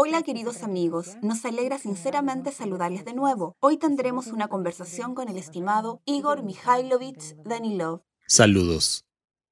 Hola 0.00 0.22
queridos 0.22 0.62
amigos, 0.62 1.16
nos 1.22 1.44
alegra 1.44 1.76
sinceramente 1.76 2.52
saludarles 2.52 3.04
de 3.04 3.14
nuevo. 3.14 3.56
Hoy 3.58 3.78
tendremos 3.78 4.28
una 4.28 4.46
conversación 4.46 5.16
con 5.16 5.28
el 5.28 5.36
estimado 5.36 6.02
Igor 6.04 6.44
Mikhailovich 6.44 7.34
Danilov. 7.42 8.02
Saludos. 8.24 9.06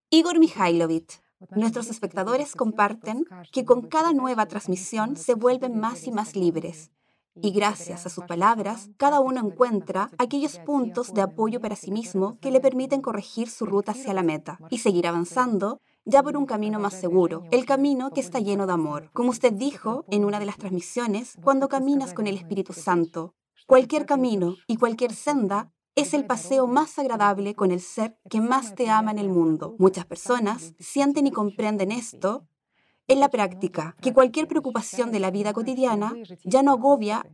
Igor 0.09 0.39
Mikhailovich, 0.39 1.21
nuestros 1.51 1.91
espectadores 1.91 2.55
comparten 2.55 3.25
que 3.51 3.65
con 3.65 3.89
cada 3.89 4.13
nueva 4.13 4.47
transmisión 4.47 5.17
se 5.17 5.35
vuelven 5.35 5.81
más 5.81 6.07
y 6.07 6.13
más 6.13 6.37
libres. 6.37 6.93
Y 7.35 7.51
gracias 7.51 8.07
a 8.07 8.09
sus 8.09 8.23
palabras, 8.23 8.91
cada 8.99 9.19
uno 9.19 9.41
encuentra 9.41 10.11
aquellos 10.17 10.61
puntos 10.61 11.13
de 11.13 11.23
apoyo 11.23 11.61
para 11.61 11.75
sí 11.75 11.91
mismo 11.91 12.39
que 12.39 12.53
le 12.53 12.61
permiten 12.61 13.03
corregir 13.03 13.51
su 13.51 13.67
ruta 13.67 13.91
hacia 13.91 14.15
la 14.15 14.23
meta 14.23 14.61
y 14.71 14.79
seguir 14.79 15.09
avanzando 15.09 15.81
ya 16.07 16.23
por 16.23 16.37
un 16.37 16.47
camino 16.47 16.79
más 16.79 16.95
seguro, 16.95 17.43
el 17.51 17.67
camino 17.67 18.11
que 18.13 18.21
está 18.21 18.39
lleno 18.39 18.67
de 18.67 18.73
amor. 18.73 19.11
Como 19.13 19.31
usted 19.31 19.53
dijo 19.53 20.05
en 20.09 20.25
una 20.25 20.39
de 20.39 20.47
las 20.47 20.57
transmisiones, 20.57 21.37
cuando 21.43 21.69
caminas 21.69 22.15
con 22.15 22.29
el 22.29 22.37
Espíritu 22.37 22.73
Santo, 22.73 23.35
cualquier 23.67 24.07
camino 24.07 24.55
y 24.69 24.77
cualquier 24.77 25.13
senda 25.13 25.73
es 25.97 26.15
el 26.15 26.25
paseo 26.25 26.69
más 26.69 26.99
agradable 26.99 27.55
con 27.55 27.73
el 27.73 27.81
ser 27.81 28.19
que 28.31 28.41
más 28.41 28.75
te 28.77 28.89
ama 28.89 29.11
en 29.11 29.19
el 29.19 29.31
mundo. 29.31 29.75
Muchas 29.79 30.07
personas 30.07 30.75
sienten 30.79 31.27
y 31.27 31.33
comprenden 31.33 31.91
esto 31.91 32.47
en 33.09 33.19
la 33.19 33.29
práctica, 33.29 33.97
que 34.01 34.13
cualquier 34.13 34.47
preocupación 34.47 35.11
de 35.11 35.21
la 35.21 35.31
vida 35.31 35.53
cotidiana 35.53 36.15
ya 36.45 36.63
no 36.63 36.73
agobia 36.73 37.27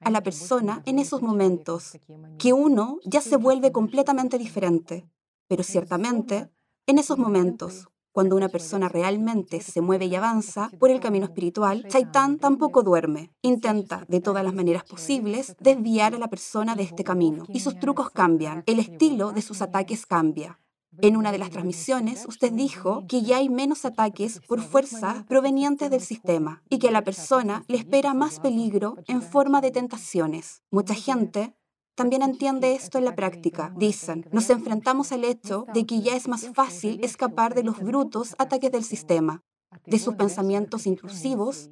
a 0.00 0.10
la 0.10 0.22
persona 0.22 0.82
en 0.86 0.98
esos 0.98 1.20
momentos, 1.20 1.98
que 2.38 2.52
uno 2.52 2.98
ya 3.04 3.20
se 3.20 3.36
vuelve 3.36 3.72
completamente 3.72 4.38
diferente. 4.38 5.06
Pero 5.48 5.62
ciertamente, 5.62 6.50
en 6.86 6.98
esos 6.98 7.18
momentos, 7.18 7.88
cuando 8.16 8.34
una 8.34 8.48
persona 8.48 8.88
realmente 8.88 9.60
se 9.60 9.82
mueve 9.82 10.06
y 10.06 10.14
avanza 10.14 10.70
por 10.78 10.90
el 10.90 11.00
camino 11.00 11.26
espiritual, 11.26 11.86
Chaitán 11.86 12.38
tampoco 12.38 12.82
duerme. 12.82 13.30
Intenta, 13.42 14.06
de 14.08 14.22
todas 14.22 14.42
las 14.42 14.54
maneras 14.54 14.84
posibles, 14.84 15.54
desviar 15.60 16.14
a 16.14 16.18
la 16.18 16.28
persona 16.28 16.74
de 16.74 16.84
este 16.84 17.04
camino. 17.04 17.44
Y 17.48 17.60
sus 17.60 17.78
trucos 17.78 18.08
cambian. 18.08 18.62
El 18.64 18.78
estilo 18.78 19.32
de 19.32 19.42
sus 19.42 19.60
ataques 19.60 20.06
cambia. 20.06 20.58
En 21.02 21.18
una 21.18 21.30
de 21.30 21.36
las 21.36 21.50
transmisiones, 21.50 22.24
usted 22.26 22.52
dijo 22.52 23.04
que 23.06 23.20
ya 23.20 23.36
hay 23.36 23.50
menos 23.50 23.84
ataques 23.84 24.40
por 24.48 24.62
fuerzas 24.62 25.24
provenientes 25.24 25.90
del 25.90 26.00
sistema 26.00 26.62
y 26.70 26.78
que 26.78 26.88
a 26.88 26.92
la 26.92 27.04
persona 27.04 27.64
le 27.68 27.76
espera 27.76 28.14
más 28.14 28.40
peligro 28.40 28.96
en 29.08 29.20
forma 29.20 29.60
de 29.60 29.72
tentaciones. 29.72 30.62
Mucha 30.70 30.94
gente 30.94 31.54
también 31.96 32.22
entiende 32.22 32.74
esto 32.74 32.98
en 32.98 33.06
la 33.06 33.16
práctica. 33.16 33.72
Dicen, 33.74 34.28
nos 34.30 34.48
enfrentamos 34.50 35.12
al 35.12 35.24
hecho 35.24 35.66
de 35.72 35.86
que 35.86 36.00
ya 36.02 36.14
es 36.14 36.28
más 36.28 36.50
fácil 36.54 37.02
escapar 37.02 37.54
de 37.54 37.64
los 37.64 37.80
brutos 37.80 38.36
ataques 38.38 38.70
del 38.70 38.84
sistema, 38.84 39.42
de 39.86 39.98
sus 39.98 40.14
pensamientos 40.14 40.86
intrusivos, 40.86 41.70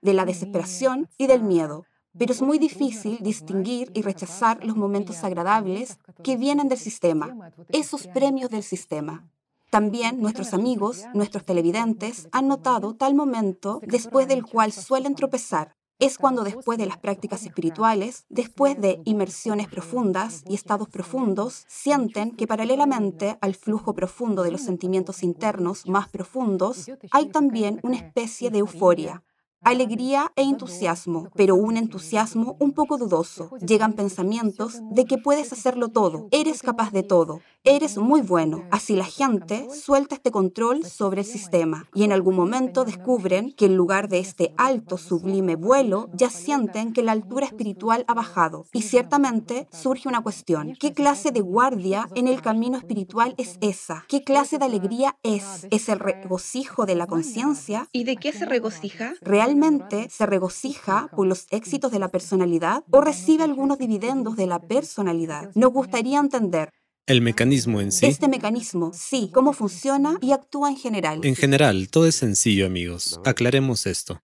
de 0.00 0.14
la 0.14 0.24
desesperación 0.24 1.08
y 1.18 1.26
del 1.26 1.42
miedo. 1.42 1.84
Pero 2.18 2.32
es 2.32 2.42
muy 2.42 2.58
difícil 2.58 3.18
distinguir 3.20 3.90
y 3.94 4.02
rechazar 4.02 4.64
los 4.64 4.76
momentos 4.76 5.22
agradables 5.24 5.98
que 6.24 6.36
vienen 6.36 6.68
del 6.68 6.78
sistema, 6.78 7.52
esos 7.68 8.06
premios 8.06 8.50
del 8.50 8.62
sistema. 8.62 9.30
También 9.70 10.20
nuestros 10.20 10.52
amigos, 10.54 11.04
nuestros 11.14 11.44
televidentes, 11.44 12.28
han 12.32 12.48
notado 12.48 12.94
tal 12.94 13.14
momento 13.14 13.80
después 13.86 14.26
del 14.26 14.44
cual 14.44 14.72
suelen 14.72 15.14
tropezar, 15.14 15.76
es 15.98 16.18
cuando 16.18 16.42
después 16.42 16.78
de 16.78 16.86
las 16.86 16.98
prácticas 16.98 17.44
espirituales, 17.44 18.24
después 18.28 18.80
de 18.80 19.00
inmersiones 19.04 19.68
profundas 19.68 20.42
y 20.48 20.54
estados 20.54 20.88
profundos, 20.88 21.64
sienten 21.68 22.32
que 22.32 22.46
paralelamente 22.46 23.38
al 23.40 23.54
flujo 23.54 23.94
profundo 23.94 24.42
de 24.42 24.50
los 24.50 24.62
sentimientos 24.62 25.22
internos 25.22 25.86
más 25.86 26.08
profundos, 26.08 26.90
hay 27.10 27.26
también 27.26 27.80
una 27.82 27.96
especie 27.96 28.50
de 28.50 28.58
euforia, 28.58 29.22
alegría 29.62 30.32
e 30.34 30.42
entusiasmo, 30.42 31.28
pero 31.36 31.54
un 31.54 31.76
entusiasmo 31.76 32.56
un 32.58 32.72
poco 32.72 32.98
dudoso. 32.98 33.50
Llegan 33.58 33.92
pensamientos 33.92 34.80
de 34.90 35.04
que 35.04 35.18
puedes 35.18 35.52
hacerlo 35.52 35.88
todo, 35.88 36.26
eres 36.32 36.62
capaz 36.62 36.90
de 36.90 37.04
todo, 37.04 37.40
eres 37.64 37.96
muy 37.96 38.20
bueno. 38.22 38.64
Así 38.70 38.96
la 38.96 39.04
gente 39.04 39.68
suelta 39.70 40.14
este 40.14 40.30
control 40.30 40.84
sobre 40.84 41.20
el 41.20 41.26
sistema 41.26 41.86
y 41.94 42.04
en 42.04 42.12
algún 42.12 42.34
momento 42.34 42.84
descubren 42.84 43.52
que 43.52 43.66
en 43.66 43.76
lugar 43.76 44.08
de 44.08 44.18
este 44.18 44.52
alto, 44.56 44.98
sublime 44.98 45.56
vuelo, 45.56 46.08
ya 46.12 46.30
sienten 46.30 46.92
que 46.92 47.02
la 47.02 47.12
altura 47.12 47.46
espiritual 47.46 48.04
ha 48.08 48.14
bajado. 48.14 48.66
Y 48.72 48.82
ciertamente 48.82 49.68
surge 49.70 50.08
una 50.08 50.22
cuestión. 50.22 50.74
¿Qué 50.78 50.92
clase 50.92 51.30
de 51.30 51.40
guardia 51.40 52.08
en 52.14 52.28
el 52.28 52.42
camino 52.42 52.78
espiritual 52.78 53.34
es 53.38 53.58
esa? 53.60 54.04
¿Qué 54.08 54.24
clase 54.24 54.58
de 54.58 54.64
alegría 54.64 55.16
es? 55.22 55.66
¿Es 55.70 55.88
el 55.88 56.00
regocijo 56.00 56.86
de 56.86 56.96
la 56.96 57.06
conciencia? 57.06 57.88
¿Y 57.92 58.04
de 58.04 58.16
qué 58.16 58.32
se 58.32 58.46
regocija? 58.46 59.14
¿Realmente 59.20 60.08
se 60.10 60.26
regocija 60.26 61.08
por 61.14 61.26
los 61.26 61.46
éxitos 61.50 61.92
de 61.92 61.98
la 61.98 62.08
personalidad 62.08 62.84
o 62.90 63.00
recibe 63.00 63.44
algunos 63.44 63.78
dividendos 63.78 64.36
de 64.36 64.46
la 64.46 64.58
personalidad? 64.60 65.50
Nos 65.54 65.72
gustaría 65.72 66.18
entender 66.18 66.72
el 67.06 67.20
mecanismo 67.20 67.80
en 67.80 67.92
sí. 67.92 68.06
Este 68.06 68.28
mecanismo, 68.28 68.92
sí, 68.94 69.30
cómo 69.32 69.52
funciona 69.52 70.18
y 70.20 70.32
actúa 70.32 70.70
en 70.70 70.76
general. 70.76 71.20
En 71.24 71.36
general, 71.36 71.88
todo 71.88 72.06
es 72.06 72.16
sencillo, 72.16 72.66
amigos. 72.66 73.20
Aclaremos 73.24 73.86
esto. 73.86 74.22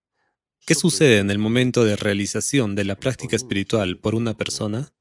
¿Qué 0.65 0.75
sucede 0.75 1.19
en 1.19 1.31
el 1.31 1.39
momento 1.39 1.85
de 1.85 1.97
realización 1.97 2.75
de 2.75 2.85
la 2.85 2.97
práctica 2.97 3.37
espiritual 3.37 3.99
por 3.99 4.15
una 4.15 4.37
persona? 4.37 4.93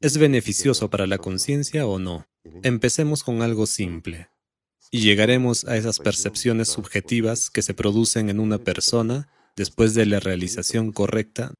¿Es 0.00 0.18
beneficioso 0.18 0.88
para 0.88 1.06
la 1.06 1.18
conciencia 1.18 1.86
o 1.86 1.98
no? 1.98 2.26
Empecemos 2.62 3.24
con 3.24 3.42
algo 3.42 3.66
simple 3.66 4.28
y 4.90 5.00
llegaremos 5.00 5.64
a 5.64 5.76
esas 5.76 5.98
percepciones 5.98 6.68
subjetivas 6.68 7.50
que 7.50 7.62
se 7.62 7.74
producen 7.74 8.30
en 8.30 8.38
una 8.38 8.58
persona 8.58 9.28
después 9.56 9.94
de 9.94 10.06
la 10.06 10.20
realización 10.20 10.92
correcta 10.92 11.54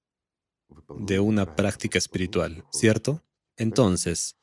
de 0.99 1.21
una 1.21 1.56
práctica 1.56 1.99
espiritual, 1.99 2.65
¿cierto? 2.71 3.22
Entonces, 3.56 4.37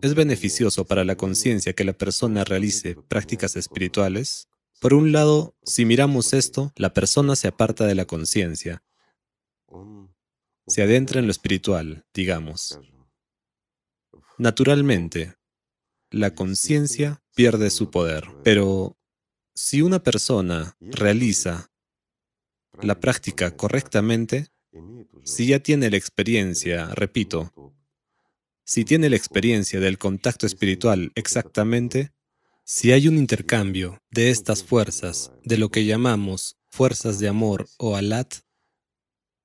¿es 0.00 0.14
beneficioso 0.14 0.84
para 0.84 1.04
la 1.04 1.16
conciencia 1.16 1.72
que 1.72 1.84
la 1.84 1.92
persona 1.92 2.44
realice 2.44 2.96
prácticas 3.08 3.56
espirituales? 3.56 4.48
Por 4.80 4.94
un 4.94 5.12
lado, 5.12 5.54
si 5.62 5.84
miramos 5.84 6.32
esto, 6.32 6.72
la 6.76 6.92
persona 6.92 7.36
se 7.36 7.48
aparta 7.48 7.86
de 7.86 7.94
la 7.94 8.04
conciencia, 8.04 8.82
se 10.66 10.82
adentra 10.82 11.20
en 11.20 11.26
lo 11.26 11.30
espiritual, 11.30 12.04
digamos. 12.12 12.78
Naturalmente, 14.38 15.36
la 16.10 16.34
conciencia 16.34 17.22
pierde 17.34 17.70
su 17.70 17.90
poder, 17.90 18.24
pero 18.42 18.98
si 19.54 19.80
una 19.80 20.02
persona 20.02 20.76
realiza 20.80 21.70
la 22.82 23.00
práctica 23.00 23.56
correctamente, 23.56 24.48
si 25.24 25.46
ya 25.46 25.60
tiene 25.60 25.90
la 25.90 25.96
experiencia, 25.96 26.86
repito, 26.94 27.52
si 28.66 28.84
tiene 28.84 29.08
la 29.08 29.16
experiencia 29.16 29.78
del 29.78 29.96
contacto 29.96 30.44
espiritual 30.44 31.12
exactamente, 31.14 32.12
si 32.64 32.90
hay 32.90 33.06
un 33.06 33.16
intercambio 33.16 34.02
de 34.10 34.30
estas 34.30 34.64
fuerzas, 34.64 35.30
de 35.44 35.56
lo 35.56 35.70
que 35.70 35.84
llamamos 35.84 36.56
fuerzas 36.68 37.20
de 37.20 37.28
amor 37.28 37.68
o 37.78 37.94
alat, 37.94 38.34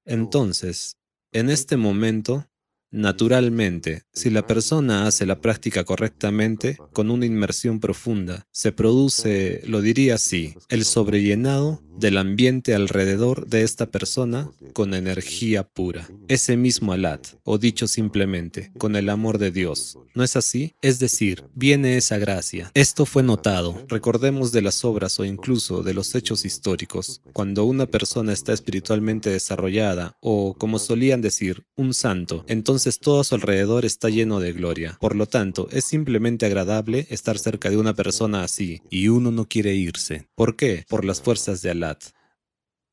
entonces, 0.06 0.98
en 1.32 1.52
este 1.52 1.78
momento, 1.78 2.50
Naturalmente, 2.92 4.04
si 4.12 4.30
la 4.30 4.46
persona 4.46 5.08
hace 5.08 5.26
la 5.26 5.40
práctica 5.40 5.86
correctamente, 5.86 6.78
con 6.92 7.10
una 7.10 7.26
inmersión 7.26 7.80
profunda, 7.80 8.46
se 8.52 8.74
produce, 8.74 9.62
lo 9.66 9.82
diría 9.82 10.16
así, 10.16 10.56
el 10.68 10.84
sobrellenado 10.84 11.82
del 11.98 12.18
ambiente 12.18 12.74
alrededor 12.74 13.48
de 13.48 13.64
esta 13.64 13.86
persona 13.92 14.50
con 14.74 14.94
energía 14.94 15.64
pura. 15.64 16.10
Ese 16.28 16.58
mismo 16.58 16.94
alat, 16.94 17.28
o 17.44 17.58
dicho 17.58 17.88
simplemente, 17.88 18.72
con 18.78 18.96
el 18.96 19.10
amor 19.10 19.38
de 19.38 19.52
Dios. 19.52 19.98
¿No 20.16 20.24
es 20.24 20.36
así? 20.36 20.76
Es 20.82 21.00
decir, 21.00 21.46
viene 21.54 21.98
esa 21.98 22.18
gracia. 22.18 22.72
Esto 22.74 23.06
fue 23.06 23.24
notado. 23.24 23.86
Recordemos 23.88 24.52
de 24.52 24.62
las 24.62 24.84
obras 24.84 25.20
o 25.20 25.26
incluso 25.26 25.84
de 25.84 25.94
los 25.94 26.16
hechos 26.16 26.44
históricos. 26.44 27.22
Cuando 27.34 27.66
una 27.66 27.86
persona 27.86 28.34
está 28.34 28.52
espiritualmente 28.52 29.30
desarrollada, 29.30 30.18
o 30.22 30.56
como 30.56 30.80
solían 30.80 31.22
decir, 31.22 31.64
un 31.76 31.94
santo, 31.94 32.44
entonces 32.48 32.81
entonces 32.82 33.00
todo 33.00 33.20
a 33.20 33.24
su 33.24 33.36
alrededor 33.36 33.86
está 33.86 34.10
lleno 34.10 34.40
de 34.40 34.54
gloria. 34.54 34.98
Por 35.00 35.16
lo 35.16 35.28
tanto, 35.28 35.68
es 35.72 35.86
simplemente 35.86 36.48
agradable 36.48 37.06
estar 37.12 37.38
cerca 37.38 37.70
de 37.70 37.78
una 37.78 37.94
persona 37.94 38.44
así, 38.44 38.82
y 38.90 39.10
uno 39.10 39.30
no 39.30 39.48
quiere 39.48 39.76
irse. 39.76 40.28
¿Por 40.34 40.56
qué? 40.56 40.84
Por 40.90 41.06
las 41.06 41.22
fuerzas 41.22 41.62
de 41.62 41.70
Alat. 41.70 42.04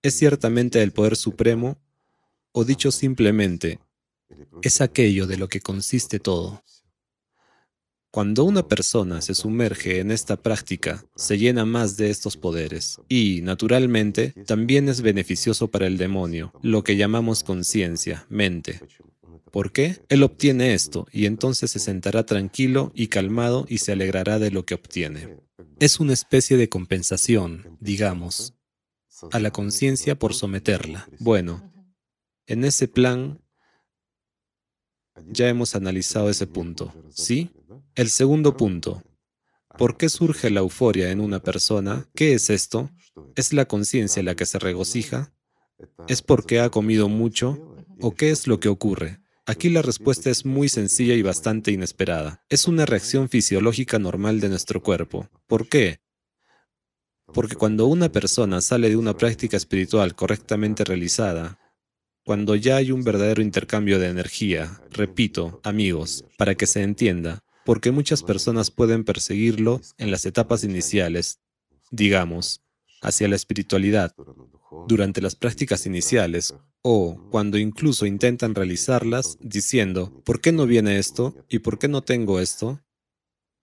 Es 0.02 0.12
ciertamente 0.12 0.82
el 0.82 0.92
poder 0.92 1.16
supremo, 1.16 1.78
o 2.52 2.66
dicho 2.66 2.90
simplemente, 2.90 3.78
es 4.60 4.82
aquello 4.82 5.26
de 5.26 5.38
lo 5.38 5.48
que 5.48 5.62
consiste 5.62 6.20
todo. 6.20 6.62
Cuando 8.10 8.44
una 8.44 8.68
persona 8.68 9.22
se 9.22 9.34
sumerge 9.34 10.00
en 10.00 10.10
esta 10.10 10.36
práctica, 10.36 11.02
se 11.16 11.38
llena 11.38 11.64
más 11.64 11.96
de 11.96 12.10
estos 12.10 12.36
poderes 12.36 13.00
y, 13.08 13.40
naturalmente, 13.40 14.34
también 14.46 14.90
es 14.90 15.00
beneficioso 15.00 15.68
para 15.68 15.86
el 15.86 15.96
demonio, 15.96 16.52
lo 16.60 16.84
que 16.84 16.98
llamamos 16.98 17.42
conciencia, 17.42 18.26
mente. 18.28 18.80
¿Por 19.52 19.72
qué? 19.72 20.02
Él 20.08 20.22
obtiene 20.22 20.74
esto 20.74 21.06
y 21.12 21.26
entonces 21.26 21.70
se 21.70 21.78
sentará 21.78 22.24
tranquilo 22.26 22.92
y 22.94 23.08
calmado 23.08 23.66
y 23.68 23.78
se 23.78 23.92
alegrará 23.92 24.38
de 24.38 24.50
lo 24.50 24.64
que 24.64 24.74
obtiene. 24.74 25.38
Es 25.80 26.00
una 26.00 26.12
especie 26.12 26.56
de 26.56 26.68
compensación, 26.68 27.76
digamos. 27.80 28.54
a 29.32 29.40
la 29.40 29.50
conciencia 29.50 30.16
por 30.16 30.32
someterla. 30.32 31.08
Bueno, 31.18 31.72
en 32.46 32.64
ese 32.64 32.86
plan 32.86 33.40
ya 35.26 35.48
hemos 35.48 35.74
analizado 35.74 36.30
ese 36.30 36.46
punto, 36.46 36.94
¿sí? 37.10 37.50
El 37.96 38.10
segundo 38.10 38.56
punto. 38.56 39.02
¿Por 39.76 39.96
qué 39.96 40.08
surge 40.08 40.50
la 40.50 40.60
euforia 40.60 41.10
en 41.10 41.20
una 41.20 41.42
persona? 41.42 42.08
¿Qué 42.14 42.34
es 42.34 42.48
esto? 42.50 42.90
¿Es 43.34 43.52
la 43.52 43.66
conciencia 43.66 44.22
la 44.22 44.36
que 44.36 44.46
se 44.46 44.58
regocija? 44.58 45.32
¿Es 46.06 46.22
porque 46.22 46.60
ha 46.60 46.70
comido 46.70 47.08
mucho? 47.08 47.76
¿O 48.00 48.14
qué 48.14 48.30
es 48.30 48.46
lo 48.46 48.60
que 48.60 48.68
ocurre? 48.68 49.20
Aquí 49.48 49.70
la 49.70 49.80
respuesta 49.80 50.28
es 50.28 50.44
muy 50.44 50.68
sencilla 50.68 51.14
y 51.14 51.22
bastante 51.22 51.72
inesperada. 51.72 52.44
Es 52.50 52.68
una 52.68 52.84
reacción 52.84 53.30
fisiológica 53.30 53.98
normal 53.98 54.40
de 54.40 54.50
nuestro 54.50 54.82
cuerpo. 54.82 55.30
¿Por 55.46 55.70
qué? 55.70 56.00
Porque 57.32 57.56
cuando 57.56 57.86
una 57.86 58.12
persona 58.12 58.60
sale 58.60 58.90
de 58.90 58.96
una 58.96 59.16
práctica 59.16 59.56
espiritual 59.56 60.14
correctamente 60.14 60.84
realizada, 60.84 61.58
cuando 62.26 62.56
ya 62.56 62.76
hay 62.76 62.92
un 62.92 63.04
verdadero 63.04 63.40
intercambio 63.40 63.98
de 63.98 64.08
energía, 64.08 64.82
repito, 64.90 65.62
amigos, 65.64 66.26
para 66.36 66.54
que 66.54 66.66
se 66.66 66.82
entienda, 66.82 67.42
porque 67.64 67.90
muchas 67.90 68.22
personas 68.22 68.70
pueden 68.70 69.02
perseguirlo 69.02 69.80
en 69.96 70.10
las 70.10 70.26
etapas 70.26 70.62
iniciales, 70.62 71.40
digamos, 71.90 72.60
hacia 73.00 73.28
la 73.28 73.36
espiritualidad, 73.36 74.14
durante 74.86 75.20
las 75.20 75.34
prácticas 75.34 75.86
iniciales, 75.86 76.54
o 76.82 77.28
cuando 77.30 77.58
incluso 77.58 78.06
intentan 78.06 78.54
realizarlas 78.54 79.36
diciendo, 79.40 80.22
¿por 80.24 80.40
qué 80.40 80.52
no 80.52 80.66
viene 80.66 80.98
esto? 80.98 81.34
¿Y 81.48 81.60
por 81.60 81.78
qué 81.78 81.88
no 81.88 82.02
tengo 82.02 82.40
esto? 82.40 82.80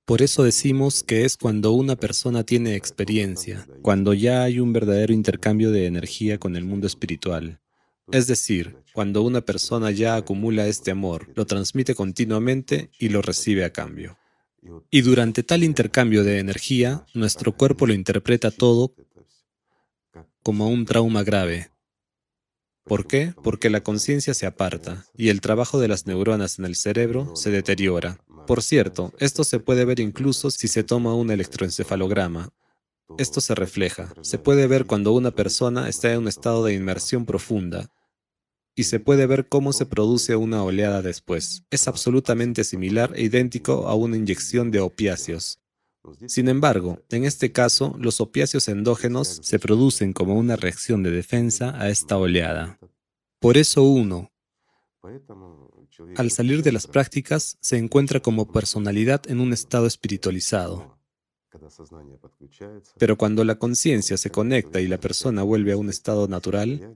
Por 0.05 0.21
eso 0.21 0.43
decimos 0.43 1.03
que 1.03 1.25
es 1.25 1.35
cuando 1.35 1.71
una 1.71 1.95
persona 1.95 2.43
tiene 2.43 2.75
experiencia, 2.75 3.67
cuando 3.81 4.13
ya 4.13 4.43
hay 4.43 4.59
un 4.59 4.71
verdadero 4.71 5.13
intercambio 5.13 5.71
de 5.71 5.87
energía 5.87 6.37
con 6.37 6.55
el 6.55 6.63
mundo 6.63 6.85
espiritual. 6.85 7.59
Es 8.11 8.27
decir, 8.27 8.77
cuando 8.93 9.23
una 9.23 9.41
persona 9.41 9.89
ya 9.89 10.15
acumula 10.15 10.67
este 10.67 10.91
amor, 10.91 11.29
lo 11.35 11.47
transmite 11.47 11.95
continuamente 11.95 12.91
y 12.99 13.09
lo 13.09 13.23
recibe 13.23 13.65
a 13.65 13.73
cambio. 13.73 14.17
Y 14.91 15.01
durante 15.01 15.41
tal 15.41 15.63
intercambio 15.63 16.23
de 16.23 16.39
energía, 16.39 17.05
nuestro 17.13 17.55
cuerpo 17.55 17.87
lo 17.87 17.93
interpreta 17.93 18.51
todo 18.51 18.93
como 20.45 20.69
un 20.69 20.85
trauma 20.85 21.23
grave. 21.23 21.71
¿Por 22.83 23.07
qué? 23.07 23.33
Porque 23.43 23.71
la 23.71 23.81
conciencia 23.81 24.35
se 24.35 24.45
aparta 24.45 25.07
y 25.17 25.29
el 25.29 25.41
trabajo 25.41 25.79
de 25.79 25.87
las 25.87 26.05
neuronas 26.05 26.59
en 26.59 26.65
el 26.65 26.75
cerebro 26.75 27.35
se 27.35 27.49
deteriora. 27.49 28.19
Por 28.45 28.61
cierto, 28.61 29.11
esto 29.17 29.43
se 29.43 29.59
puede 29.59 29.85
ver 29.85 29.99
incluso 29.99 30.51
si 30.51 30.67
se 30.67 30.83
toma 30.83 31.15
un 31.15 31.31
electroencefalograma. 31.31 32.53
Esto 33.17 33.41
se 33.41 33.55
refleja. 33.55 34.13
Se 34.21 34.37
puede 34.37 34.67
ver 34.67 34.85
cuando 34.85 35.13
una 35.13 35.31
persona 35.31 35.89
está 35.89 36.13
en 36.13 36.19
un 36.19 36.27
estado 36.27 36.63
de 36.63 36.75
inmersión 36.75 37.25
profunda 37.25 37.89
y 38.75 38.83
se 38.83 38.99
puede 38.99 39.25
ver 39.25 39.47
cómo 39.49 39.73
se 39.73 39.87
produce 39.87 40.35
una 40.35 40.61
oleada 40.61 41.01
después. 41.01 41.63
Es 41.71 41.87
absolutamente 41.87 42.63
similar 42.63 43.13
e 43.15 43.23
idéntico 43.23 43.87
a 43.87 43.95
una 43.95 44.15
inyección 44.15 44.69
de 44.69 44.81
opiáceos. 44.81 45.59
Sin 46.27 46.49
embargo, 46.49 46.99
en 47.09 47.25
este 47.25 47.51
caso, 47.51 47.95
los 47.99 48.21
opiáceos 48.21 48.67
endógenos 48.67 49.39
se 49.43 49.59
producen 49.59 50.13
como 50.13 50.35
una 50.35 50.55
reacción 50.55 51.03
de 51.03 51.11
defensa 51.11 51.79
a 51.79 51.89
esta 51.89 52.17
oleada. 52.17 52.79
Por 53.39 53.57
eso 53.57 53.83
uno, 53.83 54.31
al 56.15 56.31
salir 56.31 56.63
de 56.63 56.71
las 56.71 56.87
prácticas, 56.87 57.57
se 57.61 57.77
encuentra 57.77 58.19
como 58.19 58.51
personalidad 58.51 59.21
en 59.29 59.39
un 59.39 59.53
estado 59.53 59.85
espiritualizado. 59.85 60.97
Pero 62.97 63.17
cuando 63.17 63.43
la 63.43 63.55
conciencia 63.55 64.17
se 64.17 64.29
conecta 64.29 64.81
y 64.81 64.87
la 64.87 64.99
persona 64.99 65.43
vuelve 65.43 65.71
a 65.71 65.77
un 65.77 65.89
estado 65.89 66.27
natural, 66.27 66.95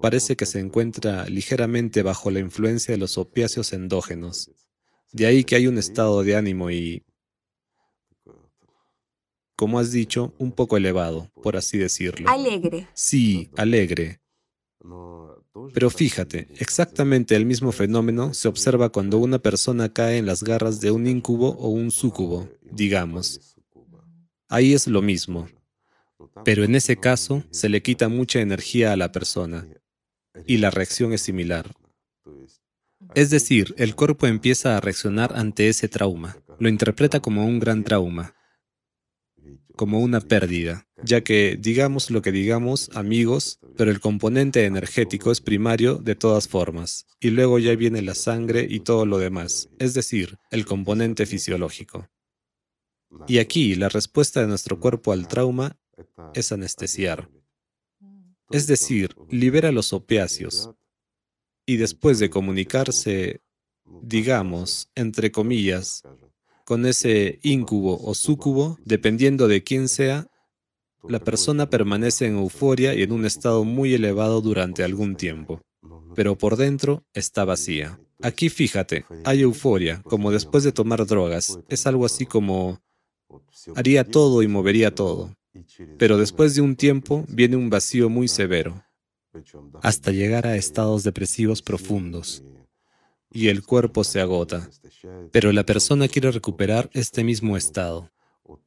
parece 0.00 0.36
que 0.36 0.46
se 0.46 0.60
encuentra 0.60 1.26
ligeramente 1.26 2.02
bajo 2.02 2.30
la 2.30 2.40
influencia 2.40 2.92
de 2.92 2.98
los 2.98 3.18
opiáceos 3.18 3.72
endógenos. 3.72 4.50
De 5.12 5.26
ahí 5.26 5.44
que 5.44 5.56
hay 5.56 5.66
un 5.66 5.78
estado 5.78 6.22
de 6.22 6.36
ánimo 6.36 6.70
y 6.70 7.02
como 9.60 9.78
has 9.78 9.92
dicho, 9.92 10.32
un 10.38 10.52
poco 10.52 10.78
elevado, 10.78 11.30
por 11.42 11.54
así 11.54 11.76
decirlo. 11.76 12.30
Alegre. 12.30 12.88
Sí, 12.94 13.50
alegre. 13.58 14.22
Pero 15.74 15.90
fíjate, 15.90 16.48
exactamente 16.56 17.36
el 17.36 17.44
mismo 17.44 17.70
fenómeno 17.70 18.32
se 18.32 18.48
observa 18.48 18.88
cuando 18.88 19.18
una 19.18 19.38
persona 19.38 19.92
cae 19.92 20.16
en 20.16 20.24
las 20.24 20.42
garras 20.42 20.80
de 20.80 20.90
un 20.92 21.06
incubo 21.06 21.50
o 21.58 21.68
un 21.68 21.90
súcubo, 21.90 22.48
digamos. 22.62 23.54
Ahí 24.48 24.72
es 24.72 24.86
lo 24.86 25.02
mismo. 25.02 25.46
Pero 26.42 26.64
en 26.64 26.74
ese 26.74 26.96
caso 26.96 27.44
se 27.50 27.68
le 27.68 27.82
quita 27.82 28.08
mucha 28.08 28.40
energía 28.40 28.94
a 28.94 28.96
la 28.96 29.12
persona 29.12 29.66
y 30.46 30.56
la 30.56 30.70
reacción 30.70 31.12
es 31.12 31.20
similar. 31.20 31.70
Es 33.14 33.28
decir, 33.28 33.74
el 33.76 33.94
cuerpo 33.94 34.26
empieza 34.26 34.78
a 34.78 34.80
reaccionar 34.80 35.34
ante 35.36 35.68
ese 35.68 35.86
trauma, 35.86 36.38
lo 36.58 36.70
interpreta 36.70 37.20
como 37.20 37.44
un 37.44 37.58
gran 37.58 37.84
trauma, 37.84 38.34
como 39.80 40.00
una 40.00 40.20
pérdida, 40.20 40.86
ya 41.02 41.22
que 41.22 41.56
digamos 41.58 42.10
lo 42.10 42.20
que 42.20 42.32
digamos, 42.32 42.90
amigos, 42.92 43.60
pero 43.78 43.90
el 43.90 43.98
componente 43.98 44.66
energético 44.66 45.32
es 45.32 45.40
primario 45.40 45.94
de 45.94 46.14
todas 46.14 46.48
formas, 46.48 47.06
y 47.18 47.30
luego 47.30 47.58
ya 47.58 47.74
viene 47.76 48.02
la 48.02 48.14
sangre 48.14 48.66
y 48.68 48.80
todo 48.80 49.06
lo 49.06 49.16
demás, 49.16 49.70
es 49.78 49.94
decir, 49.94 50.36
el 50.50 50.66
componente 50.66 51.24
fisiológico. 51.24 52.10
Y 53.26 53.38
aquí 53.38 53.74
la 53.74 53.88
respuesta 53.88 54.42
de 54.42 54.48
nuestro 54.48 54.78
cuerpo 54.78 55.14
al 55.14 55.28
trauma 55.28 55.78
es 56.34 56.52
anestesiar, 56.52 57.30
es 58.50 58.66
decir, 58.66 59.16
libera 59.30 59.72
los 59.72 59.94
opiáceos, 59.94 60.72
y 61.64 61.78
después 61.78 62.18
de 62.18 62.28
comunicarse, 62.28 63.40
digamos, 64.02 64.90
entre 64.94 65.32
comillas, 65.32 66.02
con 66.70 66.86
ese 66.86 67.40
incubo 67.42 68.00
o 68.00 68.14
súcubo, 68.14 68.78
dependiendo 68.84 69.48
de 69.48 69.64
quién 69.64 69.88
sea, 69.88 70.28
la 71.02 71.18
persona 71.18 71.68
permanece 71.68 72.26
en 72.26 72.36
euforia 72.36 72.94
y 72.94 73.02
en 73.02 73.10
un 73.10 73.24
estado 73.24 73.64
muy 73.64 73.92
elevado 73.92 74.40
durante 74.40 74.84
algún 74.84 75.16
tiempo, 75.16 75.60
pero 76.14 76.38
por 76.38 76.56
dentro 76.56 77.02
está 77.12 77.44
vacía. 77.44 77.98
Aquí 78.22 78.50
fíjate, 78.50 79.04
hay 79.24 79.40
euforia, 79.40 80.00
como 80.04 80.30
después 80.30 80.62
de 80.62 80.70
tomar 80.70 81.04
drogas. 81.06 81.58
Es 81.68 81.88
algo 81.88 82.06
así 82.06 82.24
como 82.24 82.78
haría 83.74 84.04
todo 84.04 84.40
y 84.44 84.46
movería 84.46 84.94
todo. 84.94 85.34
Pero 85.98 86.18
después 86.18 86.54
de 86.54 86.60
un 86.60 86.76
tiempo 86.76 87.24
viene 87.26 87.56
un 87.56 87.68
vacío 87.68 88.08
muy 88.08 88.28
severo, 88.28 88.80
hasta 89.82 90.12
llegar 90.12 90.46
a 90.46 90.54
estados 90.54 91.02
depresivos 91.02 91.62
profundos 91.62 92.44
y 93.32 93.48
el 93.48 93.62
cuerpo 93.62 94.04
se 94.04 94.20
agota. 94.20 94.68
Pero 95.32 95.52
la 95.52 95.64
persona 95.64 96.08
quiere 96.08 96.30
recuperar 96.30 96.90
este 96.92 97.24
mismo 97.24 97.56
estado. 97.56 98.10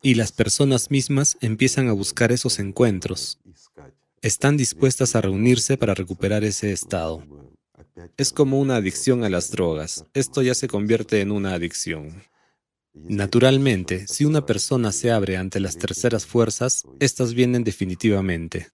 Y 0.01 0.15
las 0.15 0.31
personas 0.31 0.91
mismas 0.91 1.37
empiezan 1.41 1.89
a 1.89 1.93
buscar 1.93 2.31
esos 2.31 2.59
encuentros. 2.59 3.39
Están 4.21 4.55
dispuestas 4.55 5.15
a 5.15 5.21
reunirse 5.21 5.77
para 5.77 5.93
recuperar 5.93 6.43
ese 6.43 6.71
estado. 6.71 7.23
Es 8.17 8.31
como 8.31 8.59
una 8.59 8.77
adicción 8.77 9.23
a 9.23 9.29
las 9.29 9.51
drogas. 9.51 10.05
Esto 10.13 10.41
ya 10.41 10.55
se 10.55 10.67
convierte 10.67 11.21
en 11.21 11.31
una 11.31 11.53
adicción. 11.53 12.23
Naturalmente, 12.93 14.07
si 14.07 14.23
una 14.23 14.45
persona 14.45 14.91
se 14.91 15.11
abre 15.11 15.37
ante 15.37 15.59
las 15.59 15.77
terceras 15.77 16.25
fuerzas, 16.25 16.83
estas 16.99 17.33
vienen 17.33 17.63
definitivamente. 17.63 18.69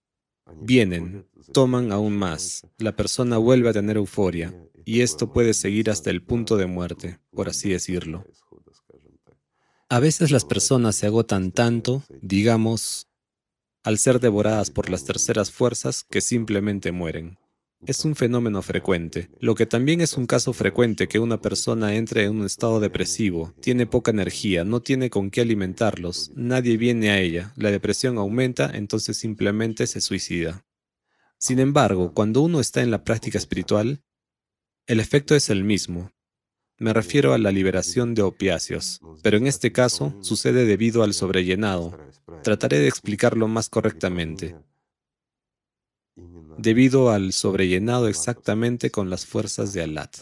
Vienen, 0.62 1.26
toman 1.54 1.92
aún 1.92 2.18
más. 2.18 2.66
La 2.78 2.96
persona 2.96 3.38
vuelve 3.38 3.70
a 3.70 3.74
tener 3.74 3.98
euforia, 3.98 4.54
y 4.86 5.02
esto 5.02 5.32
puede 5.32 5.54
seguir 5.54 5.90
hasta 5.90 6.10
el 6.10 6.24
punto 6.24 6.58
de 6.58 6.66
muerte, 6.66 7.20
por 7.32 7.50
así 7.50 7.70
decirlo. 7.70 8.26
A 9.90 10.00
veces 10.00 10.32
las 10.32 10.46
personas 10.46 10.96
se 10.96 11.08
agotan 11.08 11.52
tanto, 11.52 12.04
digamos, 12.22 13.08
al 13.84 13.98
ser 13.98 14.20
devoradas 14.20 14.70
por 14.70 14.90
las 14.90 15.06
terceras 15.06 15.52
fuerzas, 15.52 16.06
que 16.10 16.22
simplemente 16.22 16.92
mueren. 16.92 17.40
Es 17.86 18.04
un 18.04 18.16
fenómeno 18.16 18.62
frecuente, 18.62 19.30
lo 19.40 19.56
que 19.56 19.66
también 19.66 20.02
es 20.02 20.18
un 20.18 20.26
caso 20.26 20.52
frecuente 20.52 21.08
que 21.08 21.18
una 21.18 21.42
persona 21.42 21.96
entre 21.96 22.26
en 22.26 22.38
un 22.38 22.46
estado 22.46 22.82
depresivo, 22.82 23.54
tiene 23.62 23.86
poca 23.86 24.12
energía, 24.12 24.66
no 24.66 24.82
tiene 24.82 25.10
con 25.10 25.32
qué 25.32 25.42
alimentarlos, 25.42 26.32
nadie 26.36 26.76
viene 26.76 27.10
a 27.10 27.20
ella, 27.20 27.54
la 27.56 27.72
depresión 27.72 28.18
aumenta, 28.18 28.70
entonces 28.74 29.18
simplemente 29.18 29.88
se 29.88 30.02
suicida. 30.02 30.66
Sin 31.38 31.60
embargo, 31.60 32.14
cuando 32.14 32.42
uno 32.42 32.60
está 32.60 32.82
en 32.82 32.92
la 32.92 33.06
práctica 33.06 33.38
espiritual, 33.38 34.04
el 34.86 35.00
efecto 35.00 35.34
es 35.34 35.50
el 35.50 35.64
mismo. 35.64 36.12
Me 36.80 36.94
refiero 36.94 37.34
a 37.34 37.38
la 37.38 37.52
liberación 37.52 38.14
de 38.14 38.24
opiáceos, 38.24 39.00
pero 39.24 39.38
en 39.38 39.48
este 39.48 39.72
caso 39.72 40.18
sucede 40.22 40.66
debido 40.66 41.02
al 41.02 41.14
sobrellenado. 41.14 41.98
Trataré 42.44 42.80
de 42.80 42.90
explicarlo 42.90 43.48
más 43.48 43.70
correctamente. 43.70 44.58
Debido 46.58 47.10
al 47.10 47.32
sobrellenado 47.34 48.08
exactamente 48.08 48.92
con 48.92 49.10
las 49.10 49.26
fuerzas 49.26 49.74
de 49.74 49.84
Alat. 49.84 50.18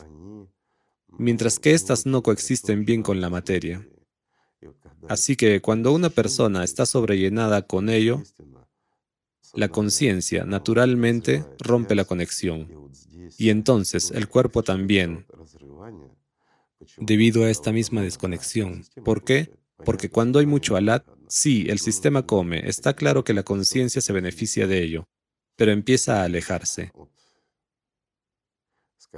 Mientras 1.18 1.60
que 1.60 1.74
éstas 1.74 2.06
no 2.06 2.22
coexisten 2.22 2.86
bien 2.86 3.02
con 3.02 3.22
la 3.22 3.30
materia. 3.30 3.88
Así 5.08 5.36
que 5.36 5.62
cuando 5.62 5.92
una 5.94 6.10
persona 6.10 6.64
está 6.64 6.86
sobrellenada 6.86 7.64
con 7.64 7.90
ello, 7.90 8.24
la 9.54 9.70
conciencia 9.70 10.46
naturalmente 10.46 11.44
rompe 11.60 11.96
la 11.96 12.06
conexión. 12.06 12.92
Y 13.38 13.50
entonces 13.50 14.12
el 14.12 14.28
cuerpo 14.28 14.64
también, 14.64 15.26
debido 16.98 17.44
a 17.44 17.50
esta 17.50 17.72
misma 17.72 18.02
desconexión. 18.02 18.86
¿Por 19.04 19.24
qué? 19.24 19.52
Porque 19.84 20.10
cuando 20.10 20.40
hay 20.40 20.46
mucho 20.46 20.76
alat, 20.76 21.06
sí, 21.28 21.66
el 21.70 21.80
sistema 21.80 22.26
come, 22.26 22.68
está 22.68 22.94
claro 22.94 23.24
que 23.24 23.34
la 23.34 23.44
conciencia 23.44 24.02
se 24.02 24.14
beneficia 24.14 24.68
de 24.68 24.84
ello, 24.84 25.08
pero 25.58 25.74
empieza 25.74 26.22
a 26.22 26.24
alejarse. 26.24 26.94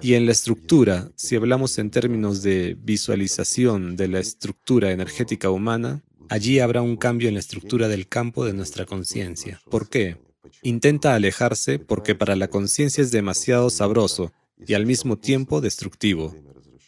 Y 0.02 0.14
en 0.14 0.26
la 0.26 0.32
estructura, 0.32 1.12
si 1.16 1.36
hablamos 1.36 1.78
en 1.78 1.92
términos 1.92 2.42
de 2.42 2.76
visualización 2.80 3.96
de 3.96 4.08
la 4.08 4.20
estructura 4.20 4.92
energética 4.92 5.50
humana, 5.50 6.04
allí 6.30 6.60
habrá 6.60 6.82
un 6.82 6.96
cambio 6.96 7.28
en 7.28 7.34
la 7.34 7.42
estructura 7.42 7.88
del 7.88 8.08
campo 8.08 8.46
de 8.46 8.54
nuestra 8.54 8.86
conciencia. 8.86 9.62
¿Por 9.70 9.90
qué? 9.90 10.18
Intenta 10.64 11.16
alejarse 11.16 11.80
porque 11.80 12.16
para 12.16 12.36
la 12.36 12.48
conciencia 12.48 13.02
es 13.02 13.12
demasiado 13.12 13.70
sabroso 13.70 14.32
y 14.66 14.74
al 14.74 14.86
mismo 14.86 15.18
tiempo 15.18 15.60
destructivo. 15.60 16.34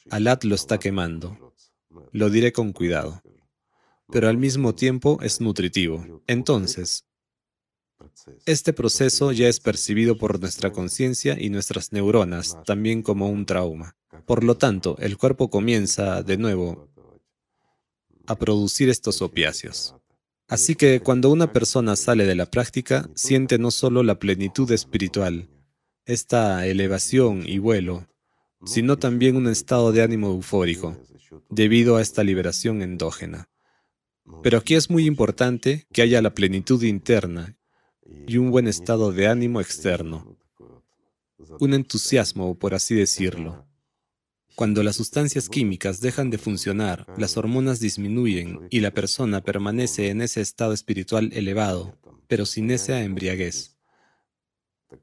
Alat 0.10 0.46
lo 0.46 0.56
está 0.56 0.80
quemando. 0.80 1.54
Lo 2.14 2.30
diré 2.30 2.54
con 2.54 2.72
cuidado. 2.72 3.22
Pero 4.10 4.30
al 4.30 4.38
mismo 4.38 4.74
tiempo 4.74 5.20
es 5.22 5.42
nutritivo. 5.42 6.22
Entonces, 6.28 7.06
este 8.46 8.74
proceso 8.74 9.32
ya 9.32 9.48
es 9.48 9.60
percibido 9.60 10.18
por 10.18 10.40
nuestra 10.40 10.72
conciencia 10.72 11.38
y 11.40 11.50
nuestras 11.50 11.92
neuronas 11.92 12.58
también 12.66 13.02
como 13.02 13.30
un 13.30 13.46
trauma. 13.46 13.96
Por 14.26 14.44
lo 14.44 14.58
tanto, 14.58 14.98
el 15.00 15.18
cuerpo 15.18 15.50
comienza 15.50 16.24
de 16.24 16.38
nuevo 16.38 16.90
a 18.28 18.36
producir 18.36 18.90
estos 18.90 19.22
opiáceos. 19.22 19.96
Así 20.48 20.76
que 20.76 21.00
cuando 21.00 21.30
una 21.30 21.54
persona 21.54 21.96
sale 21.96 22.26
de 22.26 22.36
la 22.36 22.46
práctica, 22.46 23.10
siente 23.16 23.58
no 23.58 23.72
solo 23.72 24.04
la 24.04 24.20
plenitud 24.20 24.70
espiritual, 24.72 25.50
esta 26.06 26.68
elevación 26.68 27.44
y 27.46 27.58
vuelo, 27.60 28.08
sino 28.66 28.98
también 28.98 29.38
un 29.38 29.48
estado 29.48 29.92
de 29.92 30.02
ánimo 30.02 30.28
eufórico, 30.28 30.98
debido 31.50 31.96
a 31.96 32.02
esta 32.02 32.24
liberación 32.24 32.82
endógena. 32.82 33.50
Pero 34.44 34.58
aquí 34.58 34.76
es 34.76 34.90
muy 34.90 35.06
importante 35.06 35.88
que 35.92 36.02
haya 36.02 36.22
la 36.22 36.34
plenitud 36.34 36.84
interna 36.84 37.58
y 38.28 38.38
un 38.38 38.52
buen 38.52 38.68
estado 38.68 39.12
de 39.12 39.28
ánimo 39.28 39.62
externo, 39.62 40.38
un 41.60 41.74
entusiasmo, 41.74 42.58
por 42.58 42.74
así 42.74 42.96
decirlo. 42.96 43.66
Cuando 44.56 44.84
las 44.84 44.98
sustancias 44.98 45.50
químicas 45.50 46.02
dejan 46.02 46.30
de 46.30 46.38
funcionar, 46.38 47.06
las 47.18 47.38
hormonas 47.38 47.80
disminuyen 47.80 48.68
y 48.70 48.82
la 48.82 48.92
persona 48.92 49.42
permanece 49.42 50.10
en 50.10 50.22
ese 50.22 50.42
estado 50.42 50.74
espiritual 50.74 51.32
elevado, 51.34 51.98
pero 52.28 52.46
sin 52.46 52.70
esa 52.70 53.02
embriaguez, 53.02 53.78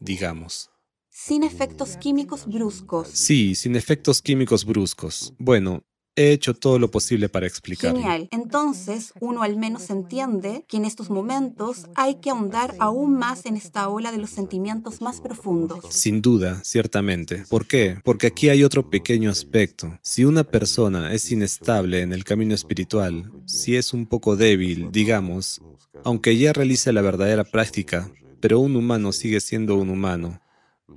digamos. 0.00 0.70
Sin 1.08 1.42
efectos 1.42 1.96
químicos 1.96 2.46
bruscos. 2.46 3.08
Sí, 3.08 3.54
sin 3.54 3.74
efectos 3.74 4.22
químicos 4.22 4.64
bruscos. 4.64 5.34
Bueno, 5.38 5.84
he 6.18 6.32
hecho 6.32 6.52
todo 6.52 6.80
lo 6.80 6.90
posible 6.90 7.28
para 7.28 7.46
explicarlo. 7.46 7.96
Genial. 7.96 8.28
Entonces, 8.32 9.12
uno 9.20 9.42
al 9.42 9.56
menos 9.56 9.88
entiende 9.88 10.64
que 10.66 10.76
en 10.76 10.84
estos 10.84 11.10
momentos 11.10 11.86
hay 11.94 12.16
que 12.16 12.30
ahondar 12.30 12.74
aún 12.80 13.16
más 13.16 13.46
en 13.46 13.56
esta 13.56 13.88
ola 13.88 14.10
de 14.10 14.18
los 14.18 14.30
sentimientos 14.30 15.00
más 15.00 15.20
profundos. 15.20 15.84
Sin 15.90 16.20
duda, 16.20 16.60
ciertamente. 16.64 17.44
¿Por 17.48 17.66
qué? 17.66 18.00
Porque 18.02 18.26
aquí 18.26 18.48
hay 18.48 18.64
otro 18.64 18.90
pequeño 18.90 19.30
aspecto. 19.30 19.96
Si 20.02 20.24
una 20.24 20.42
persona 20.42 21.12
es 21.12 21.30
inestable 21.30 22.02
en 22.02 22.12
el 22.12 22.24
camino 22.24 22.52
espiritual, 22.52 23.30
si 23.46 23.76
es 23.76 23.92
un 23.92 24.06
poco 24.06 24.34
débil, 24.34 24.90
digamos, 24.90 25.62
aunque 26.02 26.36
ya 26.36 26.52
realice 26.52 26.92
la 26.92 27.02
verdadera 27.02 27.44
práctica, 27.44 28.10
pero 28.40 28.58
un 28.58 28.74
humano 28.74 29.12
sigue 29.12 29.40
siendo 29.40 29.76
un 29.76 29.88
humano, 29.88 30.40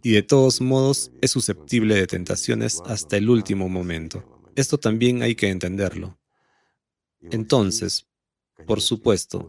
y 0.02 0.14
de 0.14 0.24
todos 0.24 0.62
modos 0.62 1.12
es 1.22 1.30
susceptible 1.30 1.94
de 1.94 2.08
tentaciones 2.08 2.82
hasta 2.88 3.18
el 3.18 3.30
último 3.30 3.70
momento. 3.70 4.41
Esto 4.56 4.78
también 4.78 5.22
hay 5.22 5.36
que 5.36 5.50
entenderlo. 5.50 6.18
Entonces, 7.22 8.08
por 8.66 8.82
supuesto, 8.82 9.48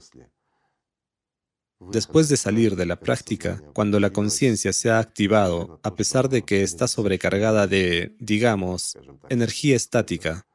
después 1.91 2.29
de 2.29 2.37
salir 2.37 2.77
de 2.77 2.87
la 2.87 3.01
práctica, 3.01 3.63
cuando 3.75 3.99
la 4.01 4.11
conciencia 4.11 4.73
se 4.73 4.91
ha 4.91 4.99
activado, 4.99 5.81
a 5.83 5.95
pesar 5.95 6.29
de 6.29 6.43
que 6.43 6.63
está 6.63 6.89
sobrecargada 6.89 7.67
de, 7.67 8.15
digamos, 8.19 8.97
energía 9.29 9.77
estática, 9.77 10.47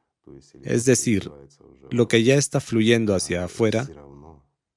es 0.62 0.84
decir, 0.84 1.30
lo 1.90 2.06
que 2.08 2.22
ya 2.22 2.36
está 2.36 2.60
fluyendo 2.60 3.14
hacia 3.14 3.44
afuera, 3.44 3.88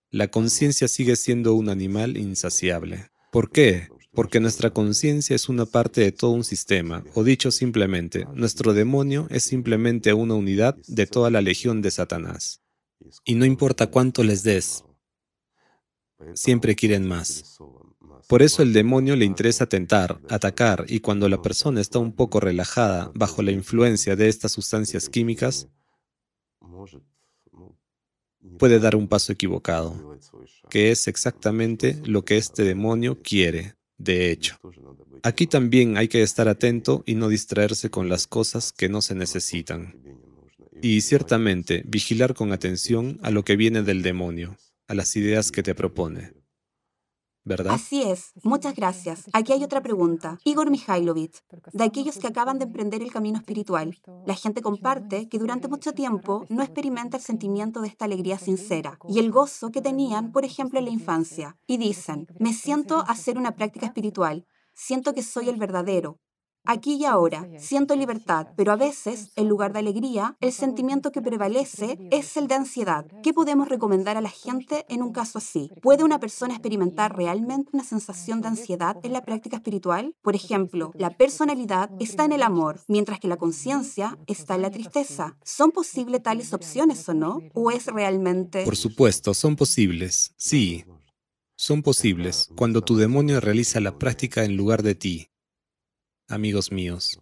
la 0.10 0.30
conciencia 0.30 0.88
sigue 0.88 1.16
siendo 1.16 1.54
un 1.54 1.70
animal 1.70 2.18
insaciable. 2.18 3.12
¿Por 3.32 3.52
qué? 3.52 3.88
Porque 4.14 4.40
nuestra 4.40 4.72
conciencia 4.72 5.36
es 5.36 5.48
una 5.48 5.66
parte 5.66 6.02
de 6.02 6.12
todo 6.12 6.32
un 6.32 6.44
sistema, 6.44 7.04
o 7.14 7.24
dicho 7.24 7.52
simplemente, 7.52 8.26
nuestro 8.34 8.74
demonio 8.74 9.28
es 9.30 9.44
simplemente 9.44 10.14
una 10.14 10.36
unidad 10.36 10.76
de 10.88 11.08
toda 11.08 11.30
la 11.30 11.42
legión 11.42 11.82
de 11.82 11.92
Satanás. 11.92 12.62
Y 13.24 13.36
no 13.36 13.46
importa 13.46 13.88
cuánto 13.88 14.24
les 14.24 14.44
des, 14.44 14.84
siempre 16.34 16.76
quieren 16.76 17.08
más. 17.08 17.58
Por 18.28 18.42
eso 18.42 18.62
el 18.62 18.74
demonio 18.74 19.16
le 19.16 19.26
interesa 19.26 19.66
tentar, 19.66 20.20
atacar, 20.30 20.86
y 20.88 21.00
cuando 21.00 21.28
la 21.28 21.42
persona 21.42 21.82
está 21.82 22.00
un 22.00 22.14
poco 22.14 22.40
relajada 22.40 23.12
bajo 23.14 23.42
la 23.42 23.52
influencia 23.52 24.16
de 24.16 24.28
estas 24.28 24.52
sustancias 24.52 25.10
químicas, 25.10 25.68
puede 28.58 28.80
dar 28.80 28.96
un 28.96 29.08
paso 29.08 29.34
equivocado, 29.34 30.18
que 30.70 30.92
es 30.92 31.08
exactamente 31.08 32.02
lo 32.06 32.24
que 32.24 32.38
este 32.38 32.64
demonio 32.64 33.22
quiere, 33.22 33.76
de 34.04 34.32
hecho. 34.32 34.58
Aquí 35.24 35.48
también 35.48 35.98
hay 35.98 36.08
que 36.08 36.24
estar 36.24 36.48
atento 36.48 37.04
y 37.06 37.16
no 37.16 37.30
distraerse 37.30 37.90
con 37.90 38.10
las 38.10 38.28
cosas 38.28 38.72
que 38.72 38.90
no 38.90 39.02
se 39.02 39.16
necesitan. 39.16 39.96
Y 40.82 41.02
ciertamente 41.02 41.84
vigilar 41.86 42.34
con 42.34 42.52
atención 42.52 43.20
a 43.22 43.30
lo 43.30 43.44
que 43.44 43.56
viene 43.56 43.84
del 43.84 44.02
demonio, 44.02 44.58
a 44.88 44.96
las 44.96 45.16
ideas 45.16 45.52
que 45.52 45.62
te 45.62 45.76
propone. 45.76 46.34
Así 47.70 48.04
es. 48.04 48.34
Muchas 48.44 48.76
gracias. 48.76 49.30
Aquí 49.34 49.52
hay 49.54 49.64
otra 49.64 49.82
pregunta. 49.82 50.38
Igor 50.44 50.70
Mikhailovich, 50.70 51.42
de 51.74 51.84
aquellos 51.84 52.18
que 52.18 52.28
acaban 52.28 52.60
de 52.60 52.66
emprender 52.66 53.02
el 53.02 53.12
camino 53.12 53.40
espiritual, 53.40 53.98
la 54.26 54.36
gente 54.36 54.62
comparte 54.62 55.28
que 55.28 55.40
durante 55.40 55.68
mucho 55.68 55.94
tiempo 55.94 56.46
no 56.50 56.62
experimenta 56.62 57.18
el 57.18 57.24
sentimiento 57.24 57.82
de 57.82 57.88
esta 57.88 58.06
alegría 58.06 58.38
sincera 58.38 59.00
y 59.10 59.20
el 59.20 59.32
gozo 59.32 59.72
que 59.72 59.82
tenían, 59.82 60.32
por 60.32 60.46
ejemplo, 60.46 60.80
en 60.80 60.86
la 60.86 60.92
infancia. 60.92 61.58
Y 61.66 61.78
dicen, 61.78 62.28
me 62.40 62.54
siento 62.54 63.04
hacer 63.08 63.38
una 63.38 63.56
práctica 63.56 63.88
espiritual, 63.88 64.46
siento 64.74 65.14
que 65.14 65.24
soy 65.24 65.50
el 65.50 65.58
verdadero, 65.58 66.20
Aquí 66.64 66.94
y 66.94 67.06
ahora 67.06 67.48
siento 67.58 67.96
libertad, 67.96 68.48
pero 68.56 68.72
a 68.72 68.76
veces, 68.76 69.32
en 69.36 69.50
lugar 69.50 69.74
de 69.74 69.80
alegría, 69.80 70.38
el 70.42 70.52
sentimiento 70.52 71.12
que 71.12 71.22
prevalece 71.22 71.98
es 72.12 72.38
el 72.38 72.48
de 72.48 72.56
ansiedad. 72.56 73.06
¿Qué 73.24 73.34
podemos 73.34 73.68
recomendar 73.68 74.16
a 74.16 74.22
la 74.22 74.30
gente 74.30 74.86
en 74.88 75.02
un 75.02 75.12
caso 75.12 75.40
así? 75.40 75.72
¿Puede 75.82 76.04
una 76.04 76.20
persona 76.20 76.54
experimentar 76.54 77.18
realmente 77.18 77.72
una 77.74 77.84
sensación 77.84 78.42
de 78.42 78.50
ansiedad 78.50 78.98
en 79.02 79.14
la 79.14 79.26
práctica 79.26 79.58
espiritual? 79.58 80.16
Por 80.22 80.36
ejemplo, 80.36 80.92
la 80.96 81.10
personalidad 81.18 81.90
está 82.00 82.26
en 82.26 82.34
el 82.34 82.44
amor, 82.44 82.80
mientras 82.88 83.20
que 83.20 83.28
la 83.28 83.38
conciencia 83.38 84.20
está 84.28 84.54
en 84.54 84.62
la 84.62 84.72
tristeza. 84.72 85.38
¿Son 85.44 85.72
posibles 85.72 86.22
tales 86.22 86.54
opciones 86.54 87.10
o 87.10 87.16
no? 87.16 87.40
¿O 87.56 87.72
es 87.72 87.88
realmente... 87.88 88.64
Por 88.66 88.76
supuesto, 88.76 89.34
son 89.34 89.56
posibles. 89.56 90.34
Sí, 90.38 90.86
son 91.56 91.82
posibles 91.82 92.50
cuando 92.56 92.82
tu 92.82 92.98
demonio 92.98 93.40
realiza 93.40 93.80
la 93.80 93.98
práctica 93.98 94.44
en 94.44 94.56
lugar 94.56 94.84
de 94.84 94.94
ti 94.94 95.31
amigos 96.32 96.72
míos. 96.72 97.20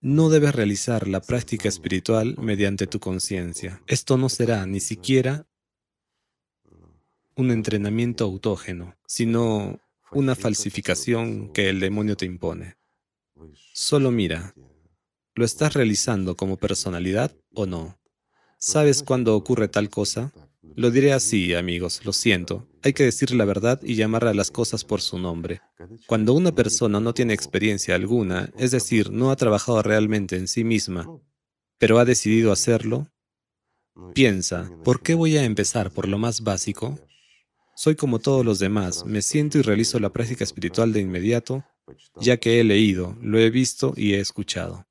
No 0.00 0.28
debes 0.28 0.54
realizar 0.54 1.08
la 1.08 1.20
práctica 1.20 1.68
espiritual 1.68 2.36
mediante 2.38 2.86
tu 2.86 3.00
conciencia. 3.00 3.82
Esto 3.86 4.16
no 4.16 4.28
será 4.28 4.66
ni 4.66 4.80
siquiera 4.80 5.46
un 7.34 7.50
entrenamiento 7.50 8.24
autógeno, 8.24 8.96
sino 9.06 9.80
una 10.12 10.34
falsificación 10.34 11.52
que 11.52 11.68
el 11.68 11.80
demonio 11.80 12.16
te 12.16 12.24
impone. 12.24 12.76
Solo 13.72 14.10
mira, 14.10 14.54
¿lo 15.34 15.44
estás 15.44 15.74
realizando 15.74 16.36
como 16.36 16.56
personalidad 16.56 17.36
o 17.54 17.66
no? 17.66 17.98
¿Sabes 18.58 19.02
cuándo 19.02 19.36
ocurre 19.36 19.68
tal 19.68 19.90
cosa? 19.90 20.32
Lo 20.74 20.90
diré 20.90 21.12
así, 21.12 21.54
amigos, 21.54 22.02
lo 22.04 22.12
siento. 22.12 22.68
Hay 22.82 22.92
que 22.92 23.04
decir 23.04 23.34
la 23.34 23.44
verdad 23.44 23.80
y 23.82 23.94
llamar 23.94 24.26
a 24.26 24.34
las 24.34 24.50
cosas 24.50 24.84
por 24.84 25.00
su 25.00 25.18
nombre. 25.18 25.60
Cuando 26.06 26.32
una 26.32 26.54
persona 26.54 27.00
no 27.00 27.14
tiene 27.14 27.34
experiencia 27.34 27.94
alguna, 27.94 28.50
es 28.58 28.70
decir, 28.70 29.10
no 29.10 29.30
ha 29.30 29.36
trabajado 29.36 29.82
realmente 29.82 30.36
en 30.36 30.48
sí 30.48 30.64
misma, 30.64 31.08
pero 31.78 31.98
ha 31.98 32.04
decidido 32.04 32.52
hacerlo, 32.52 33.08
piensa, 34.14 34.70
¿por 34.84 35.02
qué 35.02 35.14
voy 35.14 35.36
a 35.36 35.44
empezar 35.44 35.90
por 35.90 36.08
lo 36.08 36.18
más 36.18 36.42
básico? 36.42 36.98
Soy 37.74 37.94
como 37.94 38.18
todos 38.18 38.44
los 38.44 38.58
demás, 38.58 39.04
me 39.04 39.22
siento 39.22 39.58
y 39.58 39.62
realizo 39.62 39.98
la 39.98 40.10
práctica 40.10 40.44
espiritual 40.44 40.92
de 40.92 41.00
inmediato, 41.00 41.64
ya 42.20 42.38
que 42.38 42.60
he 42.60 42.64
leído, 42.64 43.16
lo 43.20 43.38
he 43.38 43.50
visto 43.50 43.92
y 43.96 44.14
he 44.14 44.20
escuchado. 44.20 44.85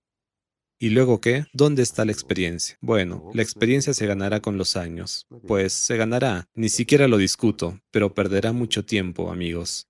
¿Y 0.85 0.91
luego 0.91 1.19
qué? 1.19 1.47
¿Dónde 1.51 1.81
está 1.81 2.05
la 2.05 2.11
experiencia? 2.11 2.77
Bueno, 2.79 3.31
la 3.33 3.41
experiencia 3.41 3.91
se 3.95 4.05
ganará 4.05 4.39
con 4.39 4.59
los 4.59 4.77
años. 4.77 5.25
Pues 5.47 5.73
se 5.73 5.97
ganará, 5.97 6.47
ni 6.53 6.69
siquiera 6.69 7.07
lo 7.07 7.17
discuto, 7.17 7.81
pero 7.89 8.13
perderá 8.13 8.51
mucho 8.51 8.85
tiempo, 8.85 9.31
amigos. 9.31 9.87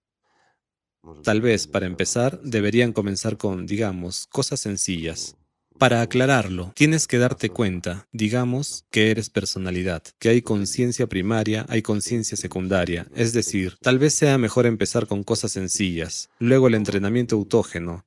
Tal 1.21 1.41
vez, 1.41 1.67
para 1.67 1.85
empezar, 1.85 2.39
deberían 2.43 2.93
comenzar 2.93 3.35
con, 3.35 3.65
digamos, 3.65 4.25
cosas 4.27 4.61
sencillas. 4.61 5.35
Para 5.77 6.01
aclararlo, 6.01 6.71
tienes 6.73 7.07
que 7.07 7.17
darte 7.17 7.49
cuenta, 7.49 8.07
digamos, 8.13 8.85
que 8.89 9.11
eres 9.11 9.29
personalidad, 9.29 10.01
que 10.17 10.29
hay 10.29 10.41
conciencia 10.41 11.07
primaria, 11.07 11.65
hay 11.67 11.81
conciencia 11.81 12.37
secundaria, 12.37 13.07
es 13.13 13.33
decir, 13.33 13.75
tal 13.81 13.99
vez 13.99 14.13
sea 14.13 14.37
mejor 14.37 14.65
empezar 14.65 15.05
con 15.05 15.25
cosas 15.25 15.51
sencillas, 15.51 16.29
luego 16.39 16.69
el 16.69 16.75
entrenamiento 16.75 17.35
autógeno, 17.35 18.04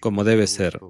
como 0.00 0.24
debe 0.24 0.46
ser, 0.46 0.80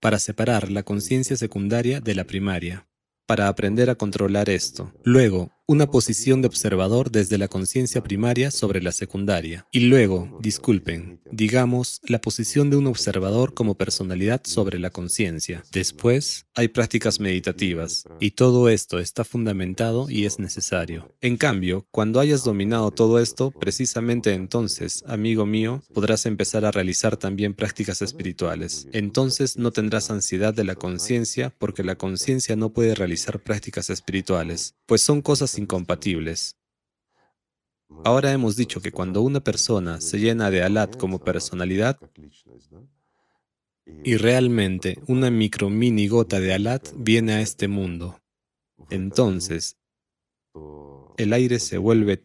para 0.00 0.18
separar 0.18 0.70
la 0.70 0.82
conciencia 0.82 1.36
secundaria 1.36 2.00
de 2.00 2.14
la 2.14 2.24
primaria 2.24 2.86
para 3.30 3.46
aprender 3.46 3.90
a 3.90 3.94
controlar 3.94 4.50
esto. 4.50 4.92
Luego, 5.04 5.52
una 5.70 5.88
posición 5.88 6.42
de 6.42 6.48
observador 6.48 7.12
desde 7.12 7.38
la 7.38 7.46
conciencia 7.46 8.02
primaria 8.02 8.50
sobre 8.50 8.82
la 8.82 8.90
secundaria. 8.90 9.68
Y 9.70 9.82
luego, 9.82 10.36
disculpen, 10.42 11.20
digamos, 11.30 12.00
la 12.08 12.20
posición 12.20 12.70
de 12.70 12.76
un 12.76 12.88
observador 12.88 13.54
como 13.54 13.76
personalidad 13.76 14.40
sobre 14.42 14.80
la 14.80 14.90
conciencia. 14.90 15.62
Después, 15.70 16.46
hay 16.56 16.66
prácticas 16.66 17.20
meditativas. 17.20 18.02
Y 18.18 18.32
todo 18.32 18.68
esto 18.68 18.98
está 18.98 19.22
fundamentado 19.22 20.10
y 20.10 20.24
es 20.24 20.40
necesario. 20.40 21.14
En 21.20 21.36
cambio, 21.36 21.86
cuando 21.92 22.18
hayas 22.18 22.42
dominado 22.42 22.90
todo 22.90 23.20
esto, 23.20 23.52
precisamente 23.52 24.34
entonces, 24.34 25.04
amigo 25.06 25.46
mío, 25.46 25.84
podrás 25.94 26.26
empezar 26.26 26.64
a 26.64 26.72
realizar 26.72 27.16
también 27.16 27.54
prácticas 27.54 28.02
espirituales. 28.02 28.88
Entonces 28.92 29.56
no 29.56 29.70
tendrás 29.70 30.10
ansiedad 30.10 30.52
de 30.52 30.64
la 30.64 30.74
conciencia 30.74 31.54
porque 31.58 31.84
la 31.84 31.94
conciencia 31.94 32.56
no 32.56 32.70
puede 32.72 32.96
realizar 32.96 33.38
prácticas 33.38 33.88
espirituales, 33.88 34.74
pues 34.86 35.00
son 35.00 35.22
cosas 35.22 35.59
incompatibles. 35.60 36.56
Ahora 38.04 38.32
hemos 38.32 38.56
dicho 38.56 38.80
que 38.80 38.92
cuando 38.92 39.22
una 39.22 39.40
persona 39.40 40.00
se 40.00 40.18
llena 40.18 40.50
de 40.50 40.62
Alat 40.62 40.96
como 40.96 41.18
personalidad, 41.18 41.98
y 44.04 44.16
realmente 44.16 44.98
una 45.08 45.30
micro 45.30 45.68
mini 45.68 46.06
gota 46.06 46.38
de 46.38 46.54
Alat 46.54 46.90
viene 46.96 47.32
a 47.32 47.40
este 47.40 47.66
mundo, 47.66 48.20
entonces 48.88 49.76
el 51.16 51.32
aire 51.32 51.58
se 51.58 51.78
vuelve 51.78 52.24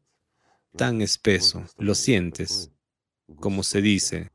tan 0.76 1.02
espeso, 1.02 1.66
lo 1.78 1.96
sientes, 1.96 2.72
como 3.40 3.64
se 3.64 3.82
dice, 3.82 4.32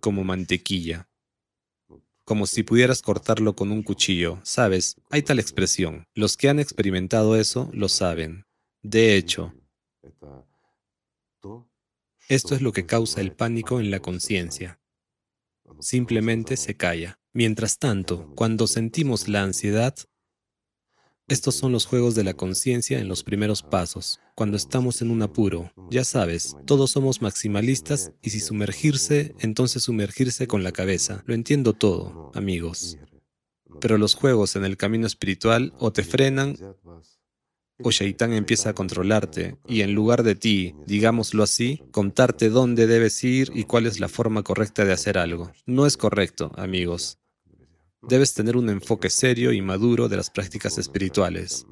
como 0.00 0.24
mantequilla, 0.24 1.09
como 2.30 2.46
si 2.46 2.62
pudieras 2.62 3.02
cortarlo 3.02 3.56
con 3.56 3.72
un 3.72 3.82
cuchillo, 3.82 4.38
¿sabes? 4.44 4.94
Hay 5.10 5.22
tal 5.22 5.40
expresión. 5.40 6.06
Los 6.14 6.36
que 6.36 6.48
han 6.48 6.60
experimentado 6.60 7.34
eso 7.34 7.68
lo 7.72 7.88
saben. 7.88 8.46
De 8.82 9.16
hecho, 9.16 9.52
esto 12.28 12.54
es 12.54 12.62
lo 12.62 12.72
que 12.72 12.86
causa 12.86 13.20
el 13.20 13.32
pánico 13.32 13.80
en 13.80 13.90
la 13.90 13.98
conciencia. 13.98 14.78
Simplemente 15.80 16.56
se 16.56 16.76
calla. 16.76 17.18
Mientras 17.32 17.80
tanto, 17.80 18.32
cuando 18.36 18.68
sentimos 18.68 19.26
la 19.26 19.42
ansiedad, 19.42 19.96
estos 21.30 21.54
son 21.54 21.70
los 21.70 21.86
juegos 21.86 22.16
de 22.16 22.24
la 22.24 22.34
conciencia 22.34 22.98
en 22.98 23.06
los 23.06 23.22
primeros 23.22 23.62
pasos, 23.62 24.18
cuando 24.34 24.56
estamos 24.56 25.00
en 25.00 25.12
un 25.12 25.22
apuro. 25.22 25.72
Ya 25.88 26.02
sabes, 26.02 26.56
todos 26.66 26.90
somos 26.90 27.22
maximalistas 27.22 28.10
y 28.20 28.30
si 28.30 28.40
sumergirse, 28.40 29.36
entonces 29.38 29.84
sumergirse 29.84 30.48
con 30.48 30.64
la 30.64 30.72
cabeza. 30.72 31.22
Lo 31.26 31.34
entiendo 31.34 31.72
todo, 31.72 32.32
amigos. 32.34 32.98
Pero 33.80 33.96
los 33.96 34.16
juegos 34.16 34.56
en 34.56 34.64
el 34.64 34.76
camino 34.76 35.06
espiritual 35.06 35.72
o 35.78 35.92
te 35.92 36.02
frenan 36.02 36.56
o 37.80 37.92
Shaitán 37.92 38.32
empieza 38.32 38.70
a 38.70 38.74
controlarte 38.74 39.56
y 39.68 39.82
en 39.82 39.94
lugar 39.94 40.24
de 40.24 40.34
ti, 40.34 40.74
digámoslo 40.84 41.44
así, 41.44 41.80
contarte 41.92 42.48
dónde 42.48 42.88
debes 42.88 43.22
ir 43.22 43.52
y 43.54 43.64
cuál 43.64 43.86
es 43.86 44.00
la 44.00 44.08
forma 44.08 44.42
correcta 44.42 44.84
de 44.84 44.92
hacer 44.92 45.16
algo. 45.16 45.52
No 45.64 45.86
es 45.86 45.96
correcto, 45.96 46.50
amigos. 46.56 47.20
Debes 48.02 48.34
tener 48.34 48.56
un 48.56 48.70
enfoque 48.70 49.10
serio 49.10 49.52
y 49.52 49.60
maduro 49.60 50.08
de 50.08 50.16
las 50.16 50.30
prácticas 50.30 50.78
espirituales. 50.78 51.66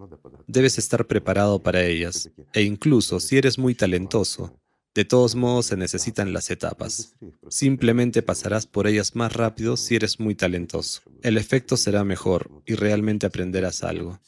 Debes 0.46 0.78
estar 0.78 1.06
preparado 1.06 1.62
para 1.62 1.82
ellas. 1.84 2.30
E 2.52 2.62
incluso 2.62 3.18
si 3.20 3.38
eres 3.38 3.58
muy 3.58 3.74
talentoso, 3.74 4.58
de 4.94 5.04
todos 5.04 5.34
modos 5.34 5.66
se 5.66 5.76
necesitan 5.76 6.32
las 6.32 6.50
etapas. 6.50 7.14
Simplemente 7.48 8.22
pasarás 8.22 8.66
por 8.66 8.86
ellas 8.86 9.14
más 9.14 9.32
rápido 9.32 9.76
si 9.76 9.94
eres 9.94 10.20
muy 10.20 10.34
talentoso. 10.34 11.02
El 11.22 11.38
efecto 11.38 11.76
será 11.76 12.04
mejor 12.04 12.50
y 12.66 12.74
realmente 12.74 13.26
aprenderás 13.26 13.82
algo. 13.82 14.20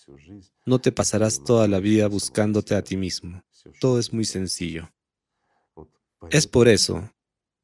No 0.66 0.78
te 0.78 0.92
pasarás 0.92 1.42
toda 1.44 1.68
la 1.68 1.80
vida 1.80 2.06
buscándote 2.06 2.74
a 2.74 2.82
ti 2.82 2.96
mismo. 2.96 3.42
Todo 3.80 3.98
es 3.98 4.12
muy 4.12 4.24
sencillo. 4.24 4.90
Es 6.30 6.46
por 6.46 6.68
eso 6.68 7.10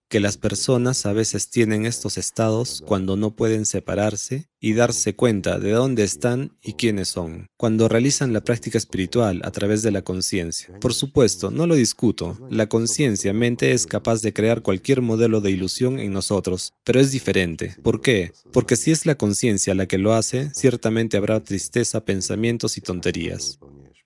que 0.09 0.21
las 0.21 0.37
personas 0.37 1.05
a 1.07 1.12
veces 1.12 1.51
tienen 1.51 1.85
estos 1.85 2.16
estados 2.16 2.83
cuando 2.87 3.16
no 3.16 3.35
pueden 3.35 3.66
separarse 3.66 4.49
y 4.61 4.75
darse 4.75 5.16
cuenta 5.16 5.59
de 5.59 5.73
dónde 5.73 6.05
están 6.05 6.57
y 6.62 6.75
quiénes 6.75 7.09
son, 7.09 7.49
cuando 7.57 7.88
realizan 7.88 8.33
la 8.33 8.42
práctica 8.42 8.79
espiritual 8.79 9.40
a 9.45 9.51
través 9.51 9.83
de 9.83 9.90
la 9.90 10.03
conciencia. 10.03 10.79
Por 10.81 10.95
supuesto, 10.95 11.51
no 11.51 11.66
lo 11.66 11.75
discuto, 11.75 12.38
la 12.51 12.69
conciencia 12.69 13.33
mente 13.33 13.73
es 13.73 13.87
capaz 13.87 14.23
de 14.23 14.33
crear 14.33 14.62
cualquier 14.62 15.03
modelo 15.03 15.40
de 15.40 15.51
ilusión 15.51 15.99
en 15.99 16.12
nosotros, 16.12 16.73
pero 16.85 17.01
es 17.01 17.11
diferente. 17.11 17.77
¿Por 17.83 18.01
qué? 18.01 18.33
Porque 18.53 18.77
si 18.77 18.92
es 18.92 19.07
la 19.07 19.16
conciencia 19.16 19.75
la 19.75 19.87
que 19.87 19.99
lo 19.99 20.14
hace, 20.14 20.51
ciertamente 20.55 21.16
habrá 21.16 21.42
tristeza, 21.42 22.05
pensamientos 22.05 22.79
y 22.79 22.81
tonterías. 22.81 23.59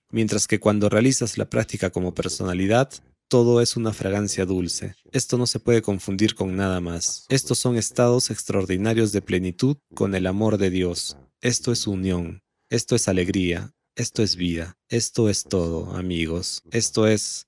Mientras 0.09 0.47
que 0.47 0.59
cuando 0.59 0.89
realizas 0.89 1.37
la 1.37 1.49
práctica 1.49 1.89
como 1.89 2.13
personalidad, 2.13 2.91
todo 3.31 3.61
es 3.61 3.77
una 3.77 3.93
fragancia 3.93 4.45
dulce. 4.45 4.93
Esto 5.13 5.37
no 5.37 5.47
se 5.47 5.61
puede 5.61 5.81
confundir 5.81 6.35
con 6.35 6.57
nada 6.57 6.81
más. 6.81 7.25
Estos 7.29 7.59
son 7.59 7.77
estados 7.77 8.29
extraordinarios 8.29 9.13
de 9.13 9.21
plenitud 9.21 9.77
con 9.95 10.15
el 10.15 10.27
amor 10.27 10.57
de 10.57 10.69
Dios. 10.69 11.15
Esto 11.39 11.71
es 11.71 11.87
unión. 11.87 12.43
Esto 12.69 12.93
es 12.93 13.07
alegría. 13.07 13.71
Esto 13.95 14.21
es 14.21 14.35
vida. 14.35 14.77
Esto 14.89 15.29
es 15.29 15.45
todo, 15.45 15.95
amigos. 15.95 16.61
Esto 16.71 17.07
es... 17.07 17.47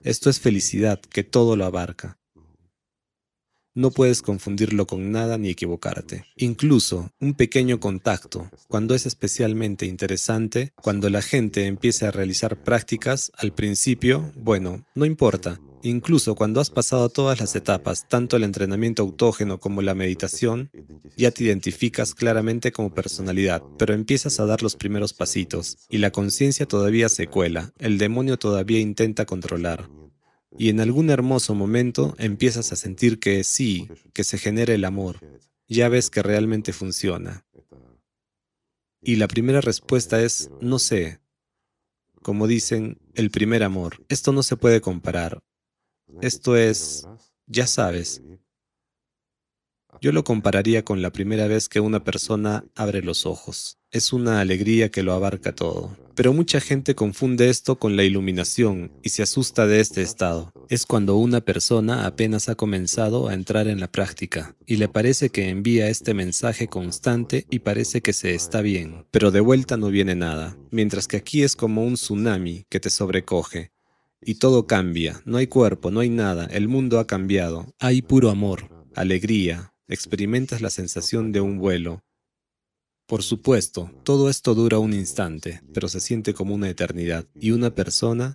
Esto 0.00 0.30
es 0.30 0.40
felicidad 0.40 0.98
que 1.00 1.22
todo 1.22 1.54
lo 1.54 1.66
abarca. 1.66 2.18
No 3.76 3.90
puedes 3.90 4.22
confundirlo 4.22 4.86
con 4.86 5.10
nada 5.10 5.36
ni 5.36 5.50
equivocarte. 5.50 6.24
Incluso 6.36 7.10
un 7.18 7.34
pequeño 7.34 7.80
contacto, 7.80 8.48
cuando 8.68 8.94
es 8.94 9.04
especialmente 9.04 9.84
interesante, 9.86 10.72
cuando 10.80 11.10
la 11.10 11.22
gente 11.22 11.66
empieza 11.66 12.06
a 12.06 12.10
realizar 12.12 12.62
prácticas, 12.62 13.32
al 13.36 13.52
principio, 13.52 14.32
bueno, 14.36 14.86
no 14.94 15.06
importa. 15.06 15.60
Incluso 15.82 16.36
cuando 16.36 16.60
has 16.60 16.70
pasado 16.70 17.08
todas 17.08 17.40
las 17.40 17.56
etapas, 17.56 18.08
tanto 18.08 18.36
el 18.36 18.44
entrenamiento 18.44 19.02
autógeno 19.02 19.58
como 19.58 19.82
la 19.82 19.94
meditación, 19.94 20.70
ya 21.16 21.32
te 21.32 21.42
identificas 21.42 22.14
claramente 22.14 22.70
como 22.70 22.94
personalidad, 22.94 23.60
pero 23.76 23.92
empiezas 23.92 24.38
a 24.38 24.46
dar 24.46 24.62
los 24.62 24.76
primeros 24.76 25.12
pasitos, 25.12 25.78
y 25.90 25.98
la 25.98 26.12
conciencia 26.12 26.66
todavía 26.66 27.08
se 27.08 27.26
cuela, 27.26 27.72
el 27.80 27.98
demonio 27.98 28.38
todavía 28.38 28.78
intenta 28.78 29.26
controlar. 29.26 29.88
Y 30.56 30.68
en 30.68 30.80
algún 30.80 31.10
hermoso 31.10 31.54
momento 31.54 32.14
empiezas 32.18 32.72
a 32.72 32.76
sentir 32.76 33.18
que 33.18 33.42
sí, 33.44 33.88
que 34.12 34.24
se 34.24 34.38
genera 34.38 34.74
el 34.74 34.84
amor. 34.84 35.18
Ya 35.68 35.88
ves 35.88 36.10
que 36.10 36.22
realmente 36.22 36.72
funciona. 36.72 37.44
Y 39.00 39.16
la 39.16 39.28
primera 39.28 39.60
respuesta 39.60 40.22
es, 40.22 40.50
no 40.60 40.78
sé. 40.78 41.20
Como 42.22 42.46
dicen, 42.46 42.98
el 43.14 43.30
primer 43.30 43.62
amor. 43.62 44.04
Esto 44.08 44.32
no 44.32 44.42
se 44.42 44.56
puede 44.56 44.80
comparar. 44.80 45.42
Esto 46.20 46.56
es, 46.56 47.06
ya 47.46 47.66
sabes. 47.66 48.22
Yo 50.00 50.12
lo 50.12 50.24
compararía 50.24 50.84
con 50.84 51.02
la 51.02 51.10
primera 51.10 51.46
vez 51.46 51.68
que 51.68 51.80
una 51.80 52.04
persona 52.04 52.64
abre 52.74 53.02
los 53.02 53.26
ojos. 53.26 53.78
Es 53.90 54.12
una 54.12 54.40
alegría 54.40 54.90
que 54.90 55.02
lo 55.02 55.12
abarca 55.12 55.54
todo. 55.54 55.96
Pero 56.14 56.32
mucha 56.32 56.60
gente 56.60 56.94
confunde 56.94 57.48
esto 57.48 57.78
con 57.78 57.96
la 57.96 58.04
iluminación 58.04 58.92
y 59.02 59.08
se 59.08 59.22
asusta 59.22 59.66
de 59.66 59.80
este 59.80 60.02
estado. 60.02 60.52
Es 60.68 60.86
cuando 60.86 61.16
una 61.16 61.40
persona 61.40 62.06
apenas 62.06 62.48
ha 62.48 62.54
comenzado 62.54 63.28
a 63.28 63.34
entrar 63.34 63.66
en 63.66 63.80
la 63.80 63.90
práctica 63.90 64.56
y 64.64 64.76
le 64.76 64.88
parece 64.88 65.30
que 65.30 65.48
envía 65.48 65.88
este 65.88 66.14
mensaje 66.14 66.68
constante 66.68 67.46
y 67.50 67.60
parece 67.60 68.00
que 68.00 68.12
se 68.12 68.34
está 68.34 68.60
bien, 68.60 69.06
pero 69.10 69.32
de 69.32 69.40
vuelta 69.40 69.76
no 69.76 69.88
viene 69.88 70.14
nada, 70.14 70.56
mientras 70.70 71.08
que 71.08 71.16
aquí 71.16 71.42
es 71.42 71.56
como 71.56 71.84
un 71.84 71.94
tsunami 71.94 72.64
que 72.68 72.80
te 72.80 72.90
sobrecoge. 72.90 73.72
Y 74.22 74.36
todo 74.36 74.66
cambia, 74.66 75.20
no 75.24 75.36
hay 75.36 75.48
cuerpo, 75.48 75.90
no 75.90 76.00
hay 76.00 76.08
nada, 76.08 76.46
el 76.46 76.68
mundo 76.68 76.98
ha 76.98 77.06
cambiado, 77.06 77.74
hay 77.78 78.02
puro 78.02 78.30
amor, 78.30 78.70
alegría, 78.94 79.73
experimentas 79.88 80.60
la 80.60 80.70
sensación 80.70 81.32
de 81.32 81.40
un 81.40 81.58
vuelo, 81.58 82.02
por 83.06 83.22
supuesto, 83.22 83.90
todo 84.02 84.30
esto 84.30 84.54
dura 84.54 84.78
un 84.78 84.94
instante, 84.94 85.60
pero 85.74 85.88
se 85.88 86.00
siente 86.00 86.32
como 86.32 86.54
una 86.54 86.70
eternidad. 86.70 87.26
Y 87.34 87.50
una 87.50 87.74
persona 87.74 88.34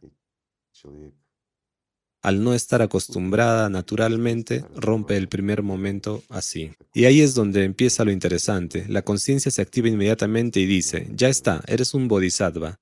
al 2.21 2.43
no 2.43 2.53
estar 2.53 2.81
acostumbrada 2.81 3.69
naturalmente, 3.69 4.65
rompe 4.75 5.15
el 5.15 5.29
primer 5.29 5.63
momento 5.63 6.21
así. 6.29 6.71
Y 6.93 7.05
ahí 7.05 7.21
es 7.21 7.33
donde 7.33 7.63
empieza 7.63 8.03
lo 8.03 8.11
interesante. 8.11 8.85
La 8.89 9.03
conciencia 9.03 9.51
se 9.51 9.61
activa 9.61 9.87
inmediatamente 9.87 10.59
y 10.59 10.65
dice, 10.65 11.07
ya 11.15 11.29
está, 11.29 11.63
eres 11.65 11.93
un 11.93 12.07
bodhisattva. 12.07 12.79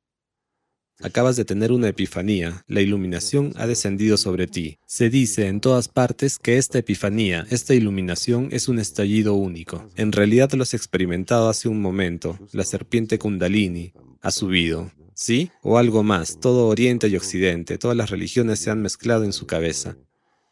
Acabas 1.02 1.36
de 1.36 1.46
tener 1.46 1.72
una 1.72 1.90
epifanía, 1.90 2.64
la 2.68 2.82
iluminación 2.82 3.54
ha 3.58 3.68
descendido 3.68 4.18
sobre 4.18 4.48
ti. 4.48 4.80
Se 4.88 5.12
dice 5.12 5.48
en 5.48 5.62
todas 5.62 5.90
partes 5.90 6.40
que 6.40 6.58
esta 6.58 6.80
epifanía, 6.80 7.46
esta 7.52 7.76
iluminación 7.76 8.50
es 8.52 8.68
un 8.68 8.80
estallido 8.80 9.36
único. 9.36 9.88
En 9.96 10.12
realidad 10.12 10.52
lo 10.54 10.64
has 10.64 10.74
experimentado 10.74 11.50
hace 11.50 11.70
un 11.70 11.82
momento. 11.82 12.40
La 12.52 12.64
serpiente 12.64 13.20
kundalini 13.20 13.94
ha 14.22 14.32
subido. 14.32 14.92
¿Sí? 15.14 15.52
O 15.62 15.78
algo 15.78 16.04
más. 16.04 16.40
Todo 16.40 16.68
Oriente 16.68 17.08
y 17.08 17.16
Occidente, 17.16 17.78
todas 17.78 17.98
las 17.98 18.10
religiones 18.10 18.60
se 18.60 18.72
han 18.72 18.82
mezclado 18.82 19.24
en 19.24 19.34
su 19.34 19.46
cabeza. 19.46 19.98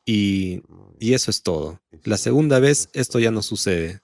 Y, 0.05 0.61
y 0.99 1.13
eso 1.13 1.31
es 1.31 1.41
todo. 1.41 1.81
La 2.03 2.17
segunda 2.17 2.59
vez 2.59 2.89
esto 2.93 3.19
ya 3.19 3.31
no 3.31 3.41
sucede. 3.41 4.01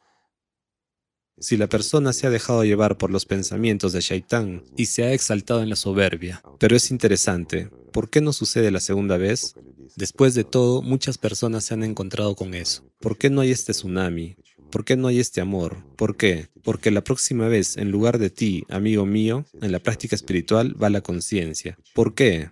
Si 1.42 1.58
la 1.58 1.68
persona 1.68 2.14
se 2.14 2.28
ha 2.28 2.30
dejado 2.30 2.64
llevar 2.64 2.98
por 3.00 3.10
los 3.10 3.26
pensamientos 3.26 3.94
de 3.94 4.02
Shaitán 4.02 4.64
y 4.78 4.86
se 4.86 5.04
ha 5.04 5.12
exaltado 5.12 5.64
en 5.64 5.70
la 5.70 5.76
soberbia. 5.76 6.44
Pero 6.60 6.76
es 6.76 6.92
interesante, 6.92 7.70
¿por 7.92 8.12
qué 8.12 8.22
no 8.22 8.32
sucede 8.32 8.70
la 8.70 8.80
segunda 8.80 9.18
vez? 9.18 9.56
Después 9.96 10.36
de 10.36 10.44
todo, 10.44 10.84
muchas 10.84 11.18
personas 11.18 11.66
se 11.66 11.74
han 11.74 11.84
encontrado 11.84 12.36
con 12.36 12.54
eso. 12.54 12.86
¿Por 13.00 13.18
qué 13.18 13.32
no 13.32 13.42
hay 13.42 13.50
este 13.50 13.74
tsunami? 13.74 14.36
¿Por 14.72 14.86
qué 14.86 14.96
no 14.96 15.08
hay 15.08 15.20
este 15.20 15.42
amor? 15.42 15.84
¿Por 15.98 16.16
qué? 16.16 16.48
Porque 16.64 16.92
la 16.92 17.04
próxima 17.04 17.48
vez, 17.48 17.76
en 17.76 17.90
lugar 17.90 18.20
de 18.20 18.30
ti, 18.30 18.64
amigo 18.70 19.08
mío, 19.08 19.46
en 19.62 19.72
la 19.72 19.80
práctica 19.80 20.16
espiritual 20.16 20.82
va 20.82 20.92
la 20.92 21.02
conciencia. 21.02 21.76
¿Por 21.96 22.14
qué? 22.14 22.52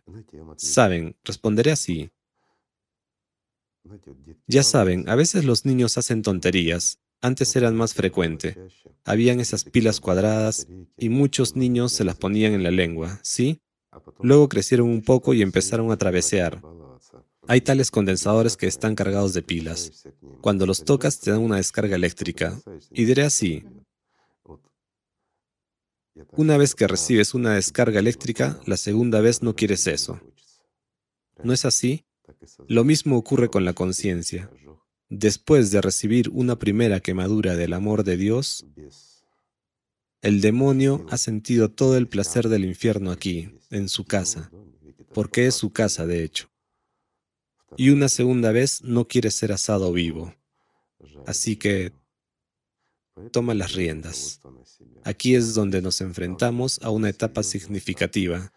Saben, 0.58 1.16
responderé 1.24 1.72
así. 1.72 2.10
Ya 4.48 4.64
saben, 4.64 5.08
a 5.08 5.16
veces 5.16 5.46
los 5.46 5.66
niños 5.66 5.98
hacen 5.98 6.24
tonterías, 6.24 7.00
antes 7.22 7.56
eran 7.56 7.76
más 7.76 7.94
frecuente. 7.94 8.58
Habían 9.06 9.40
esas 9.40 9.64
pilas 9.64 10.00
cuadradas 10.00 10.68
y 10.98 11.10
muchos 11.10 11.56
niños 11.56 11.92
se 11.92 12.04
las 12.04 12.16
ponían 12.16 12.54
en 12.54 12.64
la 12.64 12.72
lengua, 12.72 13.20
¿sí? 13.24 13.62
Luego 14.22 14.50
crecieron 14.50 14.90
un 14.90 15.02
poco 15.02 15.34
y 15.34 15.42
empezaron 15.42 15.92
a 15.92 15.98
travesear. 15.98 16.62
Hay 17.48 17.62
tales 17.62 17.90
condensadores 17.90 18.56
que 18.58 18.68
están 18.68 18.94
cargados 18.94 19.34
de 19.34 19.42
pilas. 19.42 20.08
Cuando 20.42 20.66
los 20.66 20.86
tocas 20.86 21.20
te 21.20 21.32
dan 21.32 21.42
una 21.42 21.58
descarga 21.58 21.96
eléctrica. 21.96 22.60
Y 22.92 23.06
diré 23.06 23.24
así. 23.24 23.66
Una 26.34 26.58
vez 26.58 26.76
que 26.76 26.88
recibes 26.88 27.34
una 27.34 27.56
descarga 27.56 28.00
eléctrica, 28.00 28.60
la 28.66 28.78
segunda 28.78 29.20
vez 29.22 29.42
no 29.42 29.56
quieres 29.56 29.88
eso. 29.88 30.20
¿No 31.44 31.54
es 31.54 31.66
así? 31.66 32.06
Lo 32.68 32.84
mismo 32.84 33.18
ocurre 33.18 33.50
con 33.50 33.66
la 33.66 33.74
conciencia. 33.74 34.52
Después 35.10 35.72
de 35.72 35.82
recibir 35.82 36.30
una 36.30 36.60
primera 36.60 37.00
quemadura 37.00 37.56
del 37.56 37.74
amor 37.74 38.04
de 38.04 38.16
Dios, 38.16 38.66
el 40.22 40.40
demonio 40.42 41.06
ha 41.10 41.18
sentido 41.18 41.70
todo 41.70 41.98
el 41.98 42.08
placer 42.08 42.48
del 42.48 42.64
infierno 42.64 43.10
aquí, 43.10 43.50
en 43.72 43.90
su 43.90 44.06
casa, 44.06 44.52
porque 45.14 45.48
es 45.48 45.56
su 45.56 45.72
casa 45.72 46.06
de 46.06 46.24
hecho. 46.24 46.52
Y 47.76 47.90
una 47.90 48.08
segunda 48.08 48.52
vez 48.52 48.84
no 48.84 49.08
quiere 49.08 49.32
ser 49.32 49.52
asado 49.52 49.92
vivo. 49.92 50.36
Así 51.26 51.56
que 51.56 51.92
toma 53.32 53.54
las 53.56 53.74
riendas. 53.74 54.42
Aquí 55.04 55.36
es 55.36 55.56
donde 55.56 55.82
nos 55.82 56.02
enfrentamos 56.02 56.80
a 56.84 56.92
una 56.92 57.10
etapa 57.10 57.42
significativa, 57.42 58.54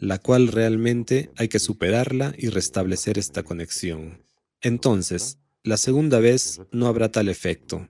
la 0.00 0.18
cual 0.18 0.48
realmente 0.48 1.30
hay 1.36 1.48
que 1.48 1.58
superarla 1.58 2.34
y 2.36 2.48
restablecer 2.48 3.18
esta 3.18 3.42
conexión. 3.42 4.24
Entonces, 4.60 5.38
la 5.64 5.78
segunda 5.78 6.20
vez 6.20 6.60
no 6.72 6.86
habrá 6.88 7.10
tal 7.10 7.30
efecto. 7.30 7.88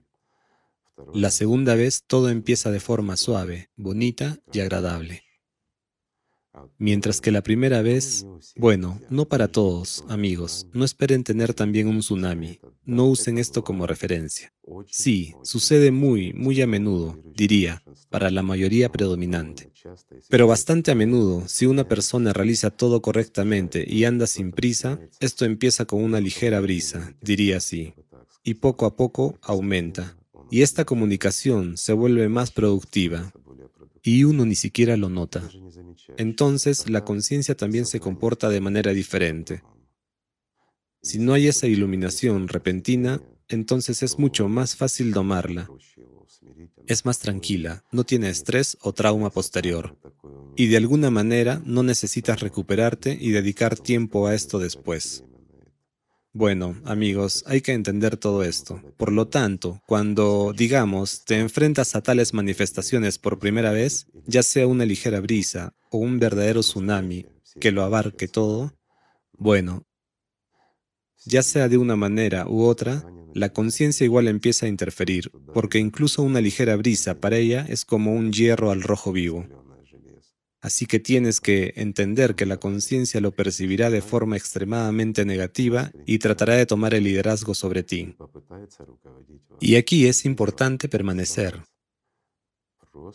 La 1.13 1.29
segunda 1.29 1.75
vez 1.75 2.03
todo 2.07 2.29
empieza 2.29 2.71
de 2.71 2.79
forma 2.79 3.17
suave, 3.17 3.69
bonita 3.75 4.39
y 4.53 4.61
agradable. 4.61 5.24
Mientras 6.77 7.21
que 7.21 7.31
la 7.31 7.41
primera 7.41 7.81
vez, 7.81 8.25
bueno, 8.55 8.99
no 9.09 9.25
para 9.25 9.47
todos, 9.47 10.03
amigos, 10.09 10.67
no 10.73 10.85
esperen 10.85 11.23
tener 11.23 11.53
también 11.53 11.87
un 11.87 11.99
tsunami, 11.99 12.59
no 12.83 13.05
usen 13.05 13.37
esto 13.37 13.63
como 13.63 13.87
referencia. 13.87 14.53
Sí, 14.87 15.33
sucede 15.43 15.91
muy, 15.91 16.33
muy 16.33 16.61
a 16.61 16.67
menudo, 16.67 17.17
diría, 17.33 17.83
para 18.09 18.29
la 18.31 18.43
mayoría 18.43 18.91
predominante. 18.91 19.71
Pero 20.29 20.47
bastante 20.47 20.91
a 20.91 20.95
menudo, 20.95 21.47
si 21.47 21.65
una 21.65 21.87
persona 21.87 22.33
realiza 22.33 22.71
todo 22.71 23.01
correctamente 23.01 23.85
y 23.87 24.05
anda 24.05 24.27
sin 24.27 24.51
prisa, 24.51 24.99
esto 25.19 25.45
empieza 25.45 25.85
con 25.85 26.03
una 26.03 26.19
ligera 26.19 26.59
brisa, 26.59 27.15
diría 27.21 27.57
así, 27.57 27.93
y 28.43 28.55
poco 28.55 28.85
a 28.85 28.95
poco 28.95 29.37
aumenta. 29.41 30.17
Y 30.51 30.61
esta 30.61 30.85
comunicación 30.85 31.77
se 31.77 31.93
vuelve 31.93 32.29
más 32.29 32.51
productiva, 32.51 33.33
y 34.05 34.23
uno 34.23 34.45
ni 34.45 34.53
siquiera 34.53 34.95
lo 34.97 35.09
nota. 35.09 35.41
Entonces 36.17 36.87
la 36.89 37.03
conciencia 37.03 37.57
también 37.57 37.87
se 37.87 37.99
comporta 37.99 38.49
de 38.49 38.61
manera 38.61 38.93
diferente. 38.93 39.63
Si 41.01 41.17
no 41.17 41.33
hay 41.33 41.47
esa 41.47 41.65
iluminación 41.65 42.47
repentina, 42.47 43.19
entonces 43.47 44.03
es 44.03 44.19
mucho 44.19 44.47
más 44.47 44.75
fácil 44.75 45.11
domarla. 45.11 45.67
Es 46.85 47.03
más 47.03 47.17
tranquila, 47.17 47.83
no 47.91 48.03
tiene 48.03 48.29
estrés 48.29 48.77
o 48.81 48.93
trauma 48.93 49.31
posterior. 49.31 49.97
Y 50.55 50.67
de 50.67 50.77
alguna 50.77 51.09
manera 51.09 51.59
no 51.65 51.81
necesitas 51.81 52.41
recuperarte 52.41 53.17
y 53.19 53.31
dedicar 53.31 53.75
tiempo 53.75 54.27
a 54.27 54.35
esto 54.35 54.59
después. 54.59 55.23
Bueno, 56.37 56.75
amigos, 56.83 57.45
hay 57.47 57.61
que 57.61 57.71
entender 57.71 58.17
todo 58.17 58.43
esto. 58.43 58.81
Por 58.97 59.09
lo 59.09 59.29
tanto, 59.29 59.81
cuando, 59.87 60.51
digamos, 60.53 61.23
te 61.23 61.39
enfrentas 61.39 61.95
a 61.95 62.01
tales 62.01 62.33
manifestaciones 62.33 63.17
por 63.17 63.39
primera 63.39 63.71
vez, 63.71 64.07
ya 64.25 64.43
sea 64.43 64.67
una 64.67 64.83
ligera 64.83 65.21
brisa 65.21 65.73
o 65.91 65.97
un 65.97 66.19
verdadero 66.19 66.59
tsunami 66.59 67.25
que 67.61 67.71
lo 67.71 67.83
abarque 67.83 68.27
todo, 68.27 68.73
bueno, 69.37 69.87
ya 71.23 71.41
sea 71.41 71.69
de 71.69 71.77
una 71.77 71.95
manera 71.95 72.49
u 72.49 72.63
otra, 72.63 73.05
la 73.33 73.53
conciencia 73.53 74.03
igual 74.03 74.27
empieza 74.27 74.65
a 74.65 74.69
interferir, 74.69 75.31
porque 75.53 75.79
incluso 75.79 76.21
una 76.21 76.41
ligera 76.41 76.75
brisa 76.75 77.21
para 77.21 77.37
ella 77.37 77.65
es 77.69 77.85
como 77.85 78.11
un 78.13 78.33
hierro 78.33 78.71
al 78.71 78.81
rojo 78.81 79.13
vivo. 79.13 79.47
Así 80.65 80.85
que 80.85 80.99
tienes 80.99 81.39
que 81.39 81.73
entender 81.75 82.33
que 82.33 82.47
la 82.47 82.57
conciencia 82.57 83.21
lo 83.21 83.31
percibirá 83.31 83.89
de 83.91 84.01
forma 84.01 84.35
extremadamente 84.35 85.23
negativa 85.23 85.91
y 86.07 86.17
tratará 86.17 86.55
de 86.55 86.65
tomar 86.65 86.95
el 86.95 87.03
liderazgo 87.03 87.53
sobre 87.53 87.83
ti. 87.83 88.15
Y 89.59 89.75
aquí 89.75 90.07
es 90.07 90.25
importante 90.25 90.89
permanecer. 90.89 91.61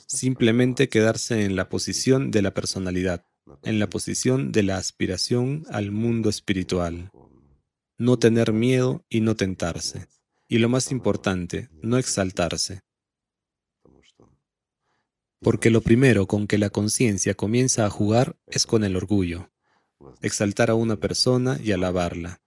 Simplemente 0.06 0.88
quedarse 0.88 1.44
en 1.44 1.56
la 1.56 1.68
posición 1.68 2.30
de 2.30 2.42
la 2.42 2.54
personalidad, 2.54 3.24
en 3.64 3.80
la 3.80 3.88
posición 3.88 4.52
de 4.52 4.62
la 4.62 4.76
aspiración 4.76 5.64
al 5.70 5.90
mundo 5.90 6.30
espiritual 6.30 7.10
no 8.00 8.18
tener 8.18 8.54
miedo 8.54 9.04
y 9.10 9.20
no 9.20 9.36
tentarse. 9.36 10.06
Y 10.48 10.58
lo 10.58 10.70
más 10.70 10.90
importante, 10.90 11.68
no 11.82 11.98
exaltarse. 11.98 12.80
Porque 15.40 15.70
lo 15.70 15.80
primero 15.80 16.26
con 16.26 16.46
que 16.46 16.58
la 16.58 16.70
conciencia 16.70 17.34
comienza 17.34 17.86
a 17.86 17.90
jugar 17.90 18.36
es 18.46 18.66
con 18.66 18.84
el 18.84 18.96
orgullo, 18.96 19.50
exaltar 20.20 20.70
a 20.70 20.74
una 20.74 20.96
persona 20.96 21.58
y 21.62 21.72
alabarla. 21.72 22.40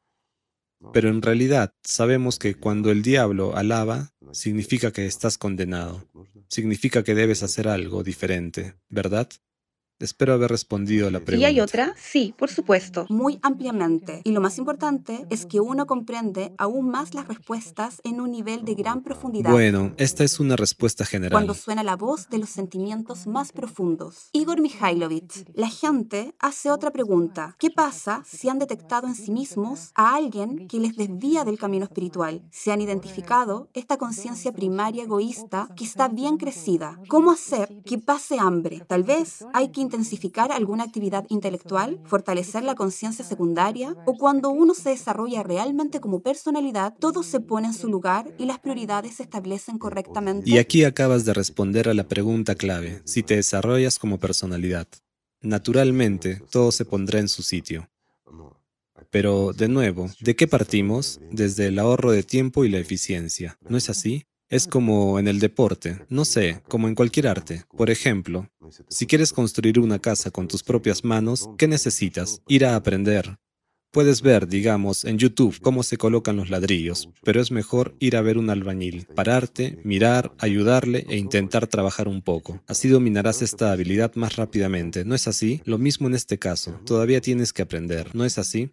Pero 0.91 1.09
en 1.09 1.21
realidad 1.21 1.73
sabemos 1.83 2.37
que 2.37 2.55
cuando 2.55 2.91
el 2.91 3.01
diablo 3.01 3.55
alaba, 3.55 4.11
significa 4.31 4.91
que 4.91 5.05
estás 5.05 5.37
condenado, 5.37 6.07
significa 6.49 7.03
que 7.03 7.15
debes 7.15 7.41
hacer 7.41 7.67
algo 7.67 8.03
diferente, 8.03 8.75
¿verdad? 8.89 9.29
Espero 10.03 10.33
haber 10.33 10.51
respondido 10.51 11.07
a 11.07 11.11
la 11.11 11.19
pregunta. 11.21 11.41
¿Y 11.41 11.45
hay 11.45 11.61
otra? 11.61 11.95
Sí, 11.97 12.33
por 12.37 12.49
supuesto. 12.49 13.05
Muy 13.07 13.39
ampliamente. 13.41 14.21
Y 14.25 14.31
lo 14.31 14.41
más 14.41 14.57
importante 14.57 15.25
es 15.29 15.45
que 15.45 15.61
uno 15.61 15.85
comprende 15.85 16.53
aún 16.57 16.89
más 16.89 17.13
las 17.13 17.27
respuestas 17.27 18.01
en 18.03 18.19
un 18.19 18.31
nivel 18.31 18.65
de 18.65 18.75
gran 18.75 19.01
profundidad. 19.01 19.51
Bueno, 19.51 19.93
esta 19.97 20.25
es 20.25 20.41
una 20.41 20.57
respuesta 20.57 21.05
general. 21.05 21.31
Cuando 21.31 21.53
suena 21.53 21.83
la 21.83 21.95
voz 21.95 22.27
de 22.29 22.37
los 22.37 22.49
sentimientos 22.49 23.27
más 23.27 23.53
profundos. 23.53 24.29
Igor 24.33 24.59
Mikhailovich, 24.59 25.45
la 25.53 25.69
gente 25.69 26.35
hace 26.39 26.69
otra 26.69 26.91
pregunta. 26.91 27.55
¿Qué 27.57 27.69
pasa 27.69 28.23
si 28.25 28.49
han 28.49 28.59
detectado 28.59 29.07
en 29.07 29.15
sí 29.15 29.31
mismos 29.31 29.91
a 29.95 30.15
alguien 30.15 30.67
que 30.67 30.79
les 30.79 30.97
desvía 30.97 31.45
del 31.45 31.57
camino 31.57 31.85
espiritual? 31.85 32.43
Se 32.51 32.73
han 32.73 32.81
identificado 32.81 33.69
esta 33.73 33.97
conciencia 33.97 34.51
primaria 34.51 35.03
egoísta 35.03 35.69
que 35.77 35.85
está 35.85 36.09
bien 36.09 36.35
crecida. 36.35 36.99
¿Cómo 37.07 37.31
hacer 37.31 37.81
que 37.85 37.97
pase 37.99 38.37
hambre? 38.37 38.81
Tal 38.85 39.03
vez 39.03 39.45
hay 39.53 39.69
que 39.69 39.79
intensificar 39.93 40.51
alguna 40.51 40.83
actividad 40.83 41.23
intelectual, 41.29 42.01
fortalecer 42.05 42.63
la 42.63 42.73
conciencia 42.73 43.23
secundaria 43.23 43.95
o 44.07 44.17
cuando 44.17 44.49
uno 44.49 44.73
se 44.73 44.89
desarrolla 44.89 45.43
realmente 45.43 45.99
como 45.99 46.21
personalidad, 46.21 46.95
todo 46.99 47.21
se 47.21 47.39
pone 47.39 47.67
en 47.67 47.73
su 47.75 47.89
lugar 47.89 48.33
y 48.39 48.45
las 48.47 48.57
prioridades 48.57 49.17
se 49.17 49.23
establecen 49.23 49.77
correctamente. 49.77 50.49
Y 50.49 50.57
aquí 50.57 50.83
acabas 50.83 51.25
de 51.25 51.35
responder 51.35 51.89
a 51.89 51.93
la 51.93 52.07
pregunta 52.07 52.55
clave, 52.55 53.03
si 53.05 53.21
te 53.21 53.35
desarrollas 53.35 53.99
como 53.99 54.17
personalidad. 54.17 54.87
Naturalmente, 55.41 56.41
todo 56.49 56.71
se 56.71 56.85
pondrá 56.85 57.19
en 57.19 57.29
su 57.29 57.43
sitio. 57.43 57.87
Pero, 59.11 59.53
de 59.53 59.67
nuevo, 59.67 60.09
¿de 60.21 60.35
qué 60.35 60.47
partimos? 60.47 61.19
Desde 61.31 61.67
el 61.67 61.77
ahorro 61.77 62.11
de 62.11 62.23
tiempo 62.23 62.65
y 62.65 62.69
la 62.69 62.79
eficiencia. 62.79 63.59
¿No 63.69 63.77
es 63.77 63.91
así? 63.91 64.25
Es 64.49 64.67
como 64.67 65.17
en 65.17 65.27
el 65.27 65.39
deporte, 65.39 66.05
no 66.09 66.25
sé, 66.25 66.61
como 66.67 66.87
en 66.87 66.93
cualquier 66.93 67.27
arte. 67.27 67.63
Por 67.75 67.89
ejemplo, 67.89 68.49
si 68.87 69.07
quieres 69.07 69.33
construir 69.33 69.79
una 69.79 69.99
casa 69.99 70.31
con 70.31 70.47
tus 70.47 70.63
propias 70.63 71.03
manos, 71.03 71.49
¿qué 71.57 71.67
necesitas? 71.67 72.41
Ir 72.47 72.65
a 72.65 72.75
aprender. 72.75 73.37
Puedes 73.91 74.23
ver, 74.23 74.47
digamos, 74.47 75.05
en 75.05 75.19
YouTube 75.19 75.59
cómo 75.61 75.83
se 75.83 75.97
colocan 75.97 76.35
los 76.35 76.49
ladrillos, 76.49 77.09
pero 77.23 77.39
es 77.39 77.51
mejor 77.51 77.95
ir 77.99 78.17
a 78.17 78.21
ver 78.21 78.39
un 78.39 78.49
albañil, 78.49 79.05
pararte, 79.13 79.79
mirar, 79.83 80.33
ayudarle 80.39 81.05
e 81.09 81.17
intentar 81.17 81.67
trabajar 81.67 82.07
un 82.07 82.23
poco. 82.23 82.59
Así 82.65 82.87
dominarás 82.87 83.43
esta 83.43 83.71
habilidad 83.71 84.15
más 84.15 84.35
rápidamente, 84.35 85.05
¿no 85.05 85.13
es 85.13 85.27
así? 85.27 85.61
Lo 85.65 85.77
mismo 85.77 86.07
en 86.07 86.15
este 86.15 86.39
caso, 86.39 86.79
todavía 86.87 87.21
tienes 87.21 87.53
que 87.53 87.61
aprender, 87.61 88.15
¿no 88.15 88.25
es 88.25 88.39
así? 88.39 88.71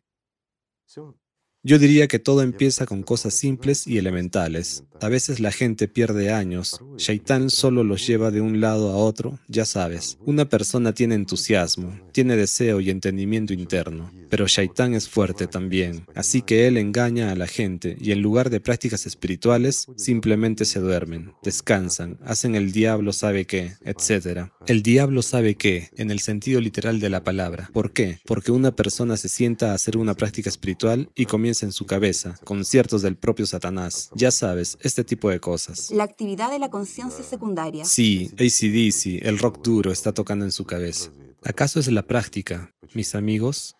Yo 1.62 1.78
diría 1.78 2.08
que 2.08 2.18
todo 2.18 2.40
empieza 2.40 2.86
con 2.86 3.02
cosas 3.02 3.34
simples 3.34 3.86
y 3.86 3.98
elementales. 3.98 4.84
A 5.02 5.08
veces 5.08 5.40
la 5.40 5.52
gente 5.52 5.88
pierde 5.88 6.32
años. 6.32 6.80
Shaitán 6.96 7.50
solo 7.50 7.84
los 7.84 8.06
lleva 8.06 8.30
de 8.30 8.40
un 8.40 8.60
lado 8.60 8.90
a 8.90 8.96
otro, 8.96 9.38
ya 9.46 9.66
sabes. 9.66 10.18
Una 10.24 10.48
persona 10.48 10.92
tiene 10.92 11.14
entusiasmo, 11.14 11.98
tiene 12.12 12.36
deseo 12.36 12.80
y 12.80 12.90
entendimiento 12.90 13.52
interno, 13.54 14.10
pero 14.28 14.46
Shaitán 14.46 14.94
es 14.94 15.08
fuerte 15.08 15.46
también. 15.46 16.06
Así 16.14 16.40
que 16.42 16.66
él 16.66 16.78
engaña 16.78 17.30
a 17.30 17.34
la 17.34 17.46
gente 17.46 17.96
y 18.00 18.12
en 18.12 18.20
lugar 18.22 18.48
de 18.48 18.60
prácticas 18.60 19.06
espirituales, 19.06 19.86
simplemente 19.96 20.64
se 20.66 20.80
duermen, 20.80 21.32
descansan, 21.42 22.18
hacen 22.24 22.54
el 22.54 22.72
diablo 22.72 23.12
sabe 23.12 23.46
qué, 23.46 23.72
etc. 23.84 24.50
El 24.66 24.82
diablo 24.82 25.22
sabe 25.22 25.56
qué, 25.56 25.90
en 25.96 26.10
el 26.10 26.20
sentido 26.20 26.60
literal 26.60 27.00
de 27.00 27.10
la 27.10 27.24
palabra. 27.24 27.70
¿Por 27.72 27.92
qué? 27.92 28.18
Porque 28.26 28.52
una 28.52 28.76
persona 28.76 29.16
se 29.16 29.28
sienta 29.30 29.72
a 29.72 29.74
hacer 29.74 29.96
una 29.96 30.14
práctica 30.14 30.50
espiritual 30.50 31.10
y 31.14 31.24
comienza 31.24 31.49
en 31.62 31.72
su 31.72 31.86
cabeza, 31.86 32.36
conciertos 32.44 33.02
del 33.02 33.16
propio 33.16 33.46
Satanás. 33.46 34.10
Ya 34.14 34.30
sabes, 34.30 34.78
este 34.80 35.04
tipo 35.04 35.30
de 35.30 35.40
cosas. 35.40 35.90
La 35.90 36.04
actividad 36.04 36.50
de 36.50 36.58
la 36.58 36.70
conciencia 36.70 37.24
secundaria. 37.24 37.84
Sí, 37.84 38.30
ACDC, 38.34 39.26
el 39.26 39.38
rock 39.38 39.62
duro, 39.62 39.92
está 39.92 40.12
tocando 40.12 40.44
en 40.44 40.52
su 40.52 40.64
cabeza. 40.64 41.10
¿Acaso 41.42 41.80
es 41.80 41.88
la 41.88 42.06
práctica, 42.06 42.72
mis 42.94 43.14
amigos? 43.14 43.76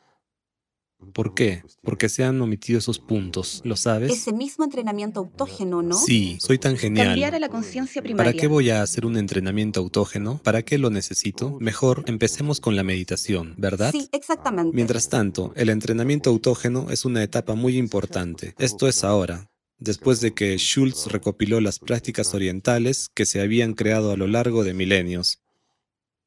¿Por 1.12 1.34
qué? 1.34 1.62
Porque 1.82 2.08
se 2.08 2.24
han 2.24 2.40
omitido 2.40 2.78
esos 2.78 2.98
puntos, 2.98 3.62
¿lo 3.64 3.76
sabes? 3.76 4.12
Ese 4.12 4.32
mismo 4.32 4.64
entrenamiento 4.64 5.20
autógeno, 5.20 5.82
¿no? 5.82 5.96
Sí, 5.96 6.36
soy 6.40 6.58
tan 6.58 6.76
genial. 6.76 7.08
Cambiar 7.08 7.34
a 7.34 7.38
la 7.38 7.48
conciencia 7.48 8.02
primaria. 8.02 8.30
¿Para 8.30 8.40
qué 8.40 8.46
voy 8.46 8.70
a 8.70 8.82
hacer 8.82 9.06
un 9.06 9.16
entrenamiento 9.16 9.80
autógeno? 9.80 10.40
¿Para 10.42 10.62
qué 10.62 10.78
lo 10.78 10.90
necesito? 10.90 11.58
Mejor 11.60 12.04
empecemos 12.06 12.60
con 12.60 12.76
la 12.76 12.82
meditación, 12.82 13.54
¿verdad? 13.58 13.92
Sí, 13.92 14.08
exactamente. 14.12 14.74
Mientras 14.74 15.08
tanto, 15.08 15.52
el 15.56 15.70
entrenamiento 15.70 16.30
autógeno 16.30 16.90
es 16.90 17.04
una 17.04 17.22
etapa 17.22 17.54
muy 17.54 17.76
importante. 17.76 18.54
Esto 18.58 18.86
es 18.86 19.02
ahora, 19.04 19.50
después 19.78 20.20
de 20.20 20.32
que 20.34 20.56
Schultz 20.58 21.06
recopiló 21.06 21.60
las 21.60 21.78
prácticas 21.78 22.34
orientales 22.34 23.08
que 23.14 23.26
se 23.26 23.40
habían 23.40 23.74
creado 23.74 24.12
a 24.12 24.16
lo 24.16 24.26
largo 24.26 24.64
de 24.64 24.74
milenios. 24.74 25.40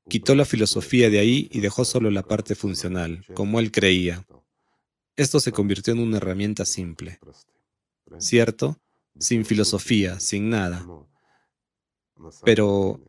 Quitó 0.10 0.36
la 0.36 0.46
filosofía 0.46 1.10
de 1.10 1.20
ahí 1.20 1.48
y 1.52 1.62
dejó 1.62 1.86
solo 1.86 2.12
la 2.12 2.24
parte 2.24 2.56
funcional, 2.56 3.26
como 3.34 3.60
él 3.60 3.72
creía. 3.72 4.26
Esto 5.16 5.40
se 5.40 5.52
convirtió 5.52 5.94
en 5.94 6.00
una 6.00 6.18
herramienta 6.18 6.66
simple, 6.66 7.20
¿cierto? 8.18 8.80
Sin 9.20 9.46
filosofía, 9.46 10.20
sin 10.20 10.50
nada. 10.50 10.86
Pero, 12.44 13.00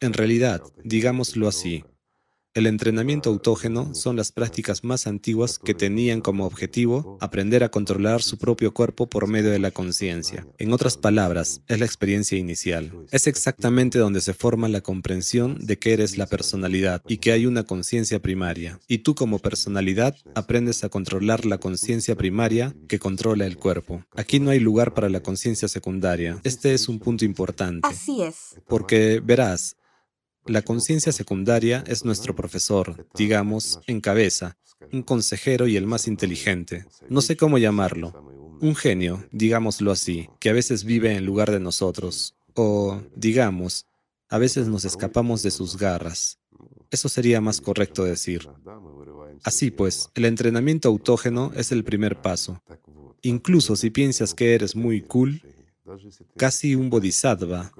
en 0.00 0.12
realidad, 0.12 0.62
digámoslo 0.84 1.48
así, 1.48 1.84
el 2.54 2.66
entrenamiento 2.66 3.30
autógeno 3.30 3.94
son 3.94 4.16
las 4.16 4.30
prácticas 4.30 4.84
más 4.84 5.06
antiguas 5.06 5.58
que 5.58 5.74
tenían 5.74 6.20
como 6.20 6.44
objetivo 6.44 7.16
aprender 7.20 7.64
a 7.64 7.70
controlar 7.70 8.22
su 8.22 8.36
propio 8.36 8.74
cuerpo 8.74 9.08
por 9.08 9.26
medio 9.26 9.50
de 9.50 9.58
la 9.58 9.70
conciencia. 9.70 10.46
En 10.58 10.72
otras 10.72 10.98
palabras, 10.98 11.62
es 11.68 11.78
la 11.78 11.86
experiencia 11.86 12.36
inicial. 12.36 12.92
Es 13.10 13.26
exactamente 13.26 13.98
donde 13.98 14.20
se 14.20 14.34
forma 14.34 14.68
la 14.68 14.82
comprensión 14.82 15.58
de 15.60 15.78
que 15.78 15.94
eres 15.94 16.18
la 16.18 16.26
personalidad 16.26 17.02
y 17.08 17.18
que 17.18 17.32
hay 17.32 17.46
una 17.46 17.64
conciencia 17.64 18.20
primaria. 18.20 18.78
Y 18.86 18.98
tú 18.98 19.14
como 19.14 19.38
personalidad 19.38 20.14
aprendes 20.34 20.84
a 20.84 20.90
controlar 20.90 21.46
la 21.46 21.58
conciencia 21.58 22.16
primaria 22.16 22.74
que 22.86 22.98
controla 22.98 23.46
el 23.46 23.56
cuerpo. 23.56 24.04
Aquí 24.14 24.40
no 24.40 24.50
hay 24.50 24.60
lugar 24.60 24.92
para 24.92 25.08
la 25.08 25.22
conciencia 25.22 25.68
secundaria. 25.68 26.38
Este 26.44 26.74
es 26.74 26.88
un 26.88 26.98
punto 26.98 27.24
importante. 27.24 27.88
Así 27.88 28.22
es. 28.22 28.56
Porque 28.66 29.22
verás, 29.24 29.76
la 30.46 30.62
conciencia 30.62 31.12
secundaria 31.12 31.84
es 31.86 32.04
nuestro 32.04 32.34
profesor, 32.34 33.06
digamos, 33.14 33.80
en 33.86 34.00
cabeza, 34.00 34.56
un 34.92 35.02
consejero 35.02 35.68
y 35.68 35.76
el 35.76 35.86
más 35.86 36.08
inteligente. 36.08 36.84
No 37.08 37.20
sé 37.20 37.36
cómo 37.36 37.58
llamarlo. 37.58 38.58
Un 38.60 38.74
genio, 38.74 39.24
digámoslo 39.32 39.90
así, 39.90 40.28
que 40.40 40.50
a 40.50 40.52
veces 40.52 40.84
vive 40.84 41.14
en 41.14 41.26
lugar 41.26 41.50
de 41.50 41.60
nosotros. 41.60 42.34
O, 42.54 43.00
digamos, 43.14 43.86
a 44.28 44.38
veces 44.38 44.68
nos 44.68 44.84
escapamos 44.84 45.42
de 45.42 45.50
sus 45.50 45.76
garras. 45.76 46.38
Eso 46.90 47.08
sería 47.08 47.40
más 47.40 47.60
correcto 47.60 48.04
decir. 48.04 48.48
Así 49.44 49.70
pues, 49.70 50.10
el 50.14 50.24
entrenamiento 50.24 50.88
autógeno 50.88 51.52
es 51.56 51.72
el 51.72 51.84
primer 51.84 52.20
paso. 52.20 52.62
Incluso 53.22 53.76
si 53.76 53.90
piensas 53.90 54.34
que 54.34 54.54
eres 54.54 54.74
muy 54.74 55.00
cool, 55.02 55.40
casi 56.36 56.74
un 56.74 56.90
bodhisattva, 56.90 57.72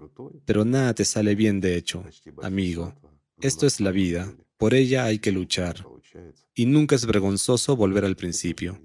pero 0.45 0.65
nada 0.65 0.95
te 0.95 1.05
sale 1.05 1.35
bien 1.35 1.61
de 1.61 1.77
hecho, 1.77 2.05
amigo. 2.43 2.95
Esto 3.41 3.67
es 3.67 3.81
la 3.81 3.91
vida, 3.91 4.33
por 4.57 4.75
ella 4.75 5.05
hay 5.05 5.19
que 5.19 5.33
luchar. 5.33 5.87
Y 6.55 6.67
nunca 6.67 6.95
es 6.95 7.07
vergonzoso 7.07 7.77
volver 7.77 8.05
al 8.05 8.17
principio. 8.17 8.79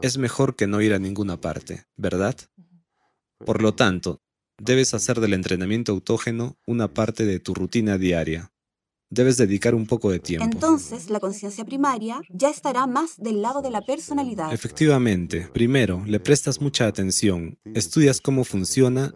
Es 0.00 0.18
mejor 0.18 0.56
que 0.56 0.66
no 0.66 0.80
ir 0.80 0.92
a 0.92 0.98
ninguna 0.98 1.40
parte, 1.40 1.86
¿verdad? 1.96 2.36
Por 3.38 3.62
lo 3.62 3.74
tanto, 3.74 4.20
debes 4.58 4.94
hacer 4.94 5.20
del 5.20 5.34
entrenamiento 5.34 5.92
autógeno 5.92 6.56
una 6.66 6.88
parte 6.88 7.24
de 7.24 7.40
tu 7.40 7.54
rutina 7.54 7.98
diaria 7.98 8.52
debes 9.12 9.36
dedicar 9.36 9.74
un 9.74 9.86
poco 9.86 10.10
de 10.10 10.18
tiempo. 10.18 10.48
Entonces, 10.50 11.10
la 11.10 11.20
conciencia 11.20 11.66
primaria 11.66 12.22
ya 12.30 12.48
estará 12.48 12.86
más 12.86 13.18
del 13.18 13.42
lado 13.42 13.60
de 13.60 13.70
la 13.70 13.82
personalidad. 13.82 14.52
Efectivamente, 14.52 15.48
primero, 15.52 16.02
le 16.06 16.18
prestas 16.18 16.62
mucha 16.62 16.86
atención, 16.86 17.58
estudias 17.74 18.22
cómo 18.22 18.42
funciona 18.44 19.14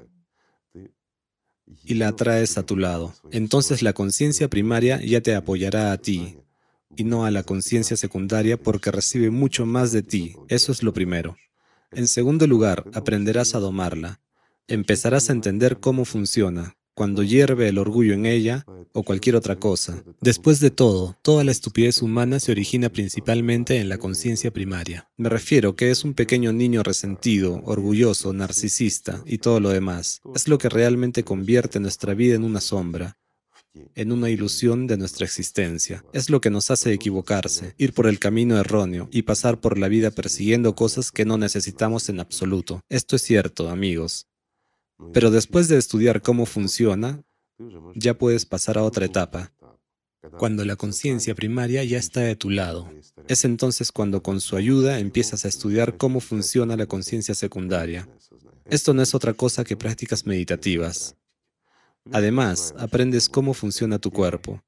y 1.83 1.95
la 1.95 2.09
atraes 2.09 2.59
a 2.59 2.63
tu 2.65 2.77
lado. 2.77 3.15
Entonces 3.31 3.83
la 3.83 3.95
conciencia 3.95 4.49
primaria 4.49 5.01
ya 5.03 5.23
te 5.23 5.35
apoyará 5.35 5.93
a 5.93 5.99
ti 5.99 6.39
y 6.95 7.05
no 7.05 7.25
a 7.25 7.31
la 7.31 7.43
conciencia 7.43 7.97
secundaria 7.97 8.59
porque 8.59 8.91
recibe 8.91 9.31
mucho 9.31 9.65
más 9.65 9.93
de 9.93 10.03
ti. 10.03 10.37
Eso 10.49 10.73
es 10.73 10.83
lo 10.83 10.93
primero. 10.93 11.37
En 11.91 12.07
segundo 12.07 12.47
lugar, 12.47 12.85
aprenderás 12.93 13.55
a 13.55 13.61
domarla. 13.61 14.21
Empezarás 14.69 15.31
a 15.31 15.33
entender 15.33 15.81
cómo 15.81 16.05
funciona, 16.05 16.76
cuando 16.97 17.23
hierve 17.23 17.69
el 17.69 17.77
orgullo 17.77 18.15
en 18.15 18.25
ella 18.25 18.65
o 18.95 19.03
cualquier 19.03 19.37
otra 19.37 19.57
cosa. 19.57 20.03
Después 20.23 20.61
de 20.61 20.71
todo, 20.71 21.15
toda 21.21 21.45
la 21.45 21.51
estupidez 21.53 22.01
humana 22.01 22.41
se 22.41 22.53
origina 22.53 22.89
principalmente 22.89 23.77
en 23.77 23.91
la 23.91 23.99
conciencia 23.99 24.51
primaria. 24.51 25.07
Me 25.19 25.29
refiero 25.29 25.77
que 25.77 25.91
es 25.91 26.05
un 26.05 26.15
pequeño 26.15 26.55
niño 26.55 26.83
resentido, 26.83 27.61
orgulloso, 27.67 28.33
narcisista 28.33 29.23
y 29.27 29.39
todo 29.39 29.61
lo 29.61 29.69
demás. 29.69 30.23
Es 30.35 30.49
lo 30.49 30.57
que 30.57 30.71
realmente 30.71 31.23
convierte 31.23 31.81
nuestra 31.81 32.15
vida 32.15 32.35
en 32.35 32.45
una 32.45 32.63
sombra, 32.63 33.19
en 33.95 34.11
una 34.11 34.31
ilusión 34.31 34.87
de 34.87 34.97
nuestra 34.97 35.27
existencia. 35.27 36.03
Es 36.15 36.31
lo 36.31 36.41
que 36.41 36.49
nos 36.49 36.71
hace 36.71 36.95
equivocarse, 36.95 37.75
ir 37.77 37.93
por 37.93 38.07
el 38.07 38.19
camino 38.19 38.59
erróneo 38.59 39.11
y 39.13 39.23
pasar 39.23 39.61
por 39.61 39.77
la 39.77 39.89
vida 39.89 40.11
persiguiendo 40.11 40.75
cosas 40.75 41.13
que 41.13 41.27
no 41.27 41.37
necesitamos 41.37 42.09
en 42.09 42.21
absoluto. 42.21 42.81
Esto 42.89 43.17
es 43.17 43.23
cierto, 43.23 43.69
amigos. 43.69 44.29
Pero 45.13 45.31
después 45.31 45.69
de 45.69 45.79
estudiar 45.79 46.23
cómo 46.23 46.47
funciona, 46.47 47.23
ya 47.95 48.15
puedes 48.15 48.47
pasar 48.47 48.79
a 48.79 48.83
otra 48.83 49.07
etapa, 49.07 49.53
cuando 50.39 50.65
la 50.65 50.77
conciencia 50.77 51.35
primaria 51.35 51.85
ya 51.85 51.99
está 51.99 52.21
de 52.21 52.37
tu 52.37 52.51
lado. 52.51 52.91
Es 53.29 53.45
entonces 53.45 53.93
cuando 53.93 54.23
con 54.23 54.41
su 54.41 54.57
ayuda 54.57 54.99
empiezas 54.99 55.45
a 55.45 55.49
estudiar 55.49 55.97
cómo 55.97 56.21
funciona 56.21 56.77
la 56.77 56.87
conciencia 56.87 57.35
secundaria. 57.35 58.09
Esto 58.65 58.95
no 58.95 59.03
es 59.03 59.15
otra 59.15 59.33
cosa 59.33 59.65
que 59.65 59.77
prácticas 59.77 60.27
meditativas. 60.27 61.17
Además, 62.13 62.75
aprendes 62.79 63.29
cómo 63.29 63.55
funciona 63.55 63.99
tu 63.99 64.11
cuerpo, 64.11 64.63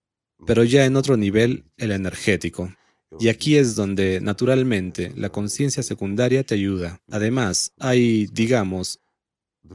pero 0.47 0.65
ya 0.65 0.85
en 0.85 0.97
otro 0.97 1.17
nivel, 1.17 1.65
el 1.77 1.93
energético. 1.93 2.73
Y 3.19 3.29
aquí 3.29 3.57
es 3.57 3.75
donde, 3.75 4.21
naturalmente, 4.21 5.13
la 5.17 5.31
conciencia 5.31 5.83
secundaria 5.83 6.45
te 6.45 6.55
ayuda. 6.55 7.01
Además, 7.11 7.73
hay, 7.79 8.27
digamos, 8.27 9.01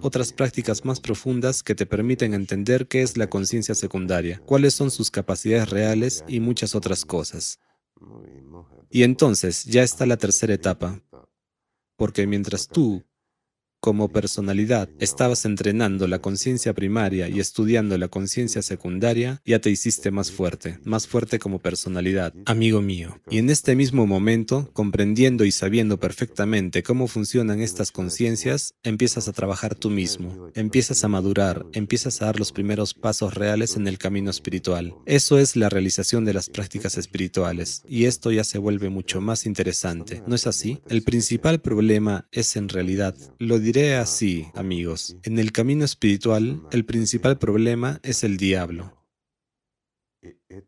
otras 0.02 0.34
prácticas 0.34 0.86
más 0.86 1.00
profundas 1.00 1.64
que 1.64 1.76
te 1.76 1.86
permiten 1.86 2.34
entender 2.34 2.88
qué 2.88 3.02
es 3.02 3.18
la 3.18 3.28
conciencia 3.28 3.76
secundaria, 3.76 4.42
cuáles 4.46 4.74
son 4.74 4.92
sus 4.92 5.12
capacidades 5.12 5.70
reales 5.70 6.24
y 6.28 6.40
muchas 6.40 6.76
otras 6.76 7.06
cosas. 7.06 7.60
Y 8.90 9.04
entonces 9.04 9.64
ya 9.66 9.84
está 9.84 10.06
la 10.06 10.18
tercera 10.18 10.54
etapa, 10.54 11.02
porque 11.96 12.28
mientras 12.28 12.68
tú 12.68 13.04
como 13.84 14.08
personalidad 14.08 14.88
estabas 14.98 15.44
entrenando 15.44 16.08
la 16.08 16.20
conciencia 16.20 16.74
primaria 16.74 17.28
y 17.28 17.42
estudiando 17.42 17.98
la 17.98 18.08
conciencia 18.08 18.62
secundaria, 18.62 19.42
ya 19.46 19.60
te 19.60 19.72
hiciste 19.72 20.10
más 20.10 20.32
fuerte, 20.32 20.80
más 20.86 21.06
fuerte 21.06 21.38
como 21.38 21.60
personalidad, 21.60 22.34
amigo 22.46 22.82
mío. 22.82 23.20
Y 23.30 23.40
en 23.40 23.50
este 23.50 23.76
mismo 23.76 24.08
momento, 24.08 24.70
comprendiendo 24.72 25.44
y 25.44 25.52
sabiendo 25.52 26.00
perfectamente 26.00 26.82
cómo 26.82 27.10
funcionan 27.10 27.60
estas 27.60 27.92
conciencias, 27.92 28.76
empiezas 28.84 29.28
a 29.28 29.34
trabajar 29.34 29.76
tú 29.76 29.90
mismo, 29.90 30.50
empiezas 30.56 31.04
a 31.04 31.10
madurar, 31.10 31.66
empiezas 31.74 32.22
a 32.22 32.28
dar 32.28 32.40
los 32.40 32.54
primeros 32.54 32.94
pasos 32.94 33.34
reales 33.34 33.76
en 33.76 33.90
el 33.90 33.98
camino 33.98 34.30
espiritual. 34.30 34.96
Eso 35.06 35.40
es 35.40 35.58
la 35.58 35.68
realización 35.68 36.24
de 36.24 36.34
las 36.34 36.50
prácticas 36.50 36.98
espirituales, 36.98 37.84
y 37.90 38.06
esto 38.06 38.32
ya 38.32 38.46
se 38.46 38.60
vuelve 38.60 38.88
mucho 38.88 39.20
más 39.20 39.46
interesante, 39.46 40.24
¿no 40.26 40.36
es 40.36 40.48
así? 40.48 40.80
El 40.88 41.04
principal 41.04 41.60
problema 41.60 42.30
es 42.32 42.56
en 42.56 42.70
realidad, 42.70 43.14
lo 43.40 43.60
diré 43.74 43.96
así, 43.96 44.46
amigos, 44.54 45.18
en 45.24 45.40
el 45.40 45.52
camino 45.52 45.84
espiritual, 45.84 46.62
el 46.72 46.86
principal 46.86 47.40
problema 47.40 48.00
es 48.04 48.24
el 48.24 48.38
diablo. 48.38 48.96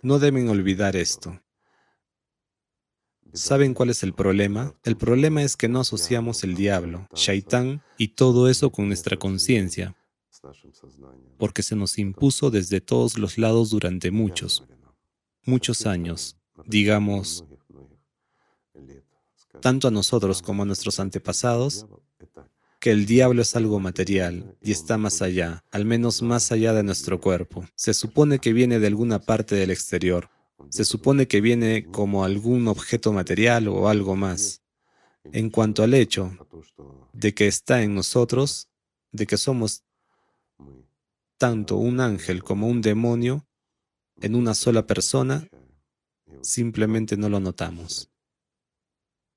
No 0.02 0.18
deben 0.18 0.50
olvidar 0.50 0.96
esto. 0.96 1.40
¿Saben 3.32 3.76
cuál 3.76 3.92
es 3.92 4.02
el 4.02 4.14
problema? 4.14 4.74
El 4.84 4.98
problema 4.98 5.44
es 5.44 5.56
que 5.56 5.68
no 5.68 5.82
asociamos 5.82 6.44
el 6.44 6.56
diablo, 6.56 7.08
shaitán 7.14 7.84
y 8.00 8.10
todo 8.10 8.50
eso 8.50 8.72
con 8.72 8.88
nuestra 8.88 9.18
conciencia, 9.18 9.96
porque 11.38 11.62
se 11.62 11.76
nos 11.76 12.00
impuso 12.00 12.50
desde 12.50 12.82
todos 12.82 13.20
los 13.20 13.38
lados 13.38 13.70
durante 13.70 14.10
muchos, 14.10 14.64
muchos 15.44 15.86
años, 15.86 16.38
digamos, 16.66 17.46
tanto 19.62 19.88
a 19.90 19.92
nosotros 19.92 20.42
como 20.42 20.64
a 20.64 20.66
nuestros 20.66 21.00
antepasados, 21.00 21.86
que 22.86 22.92
el 22.92 23.08
diablo 23.08 23.42
es 23.42 23.56
algo 23.56 23.80
material 23.80 24.56
y 24.62 24.72
está 24.72 25.00
más 25.00 25.24
allá, 25.24 25.64
al 25.72 25.86
menos 25.86 26.22
más 26.22 26.52
allá 26.52 26.72
de 26.72 26.84
nuestro 26.84 27.20
cuerpo. 27.20 27.66
Se 27.74 27.96
supone 27.96 28.38
que 28.38 28.54
viene 28.54 28.78
de 28.78 28.86
alguna 28.86 29.18
parte 29.18 29.56
del 29.56 29.72
exterior. 29.72 30.30
Se 30.70 30.86
supone 30.86 31.28
que 31.28 31.42
viene 31.42 31.88
como 31.92 32.24
algún 32.24 32.68
objeto 32.68 33.12
material 33.12 33.70
o 33.70 33.90
algo 33.90 34.16
más. 34.16 34.62
En 35.24 35.50
cuanto 35.50 35.82
al 35.82 35.96
hecho 35.96 36.38
de 37.12 37.34
que 37.34 37.48
está 37.48 37.82
en 37.82 37.96
nosotros, 37.96 38.70
de 39.12 39.26
que 39.26 39.38
somos 39.38 39.84
tanto 41.40 41.78
un 41.78 42.00
ángel 42.00 42.44
como 42.44 42.68
un 42.68 42.84
demonio 42.84 43.48
en 44.22 44.36
una 44.36 44.54
sola 44.54 44.86
persona, 44.86 45.48
simplemente 46.42 47.18
no 47.18 47.30
lo 47.30 47.40
notamos. 47.40 48.12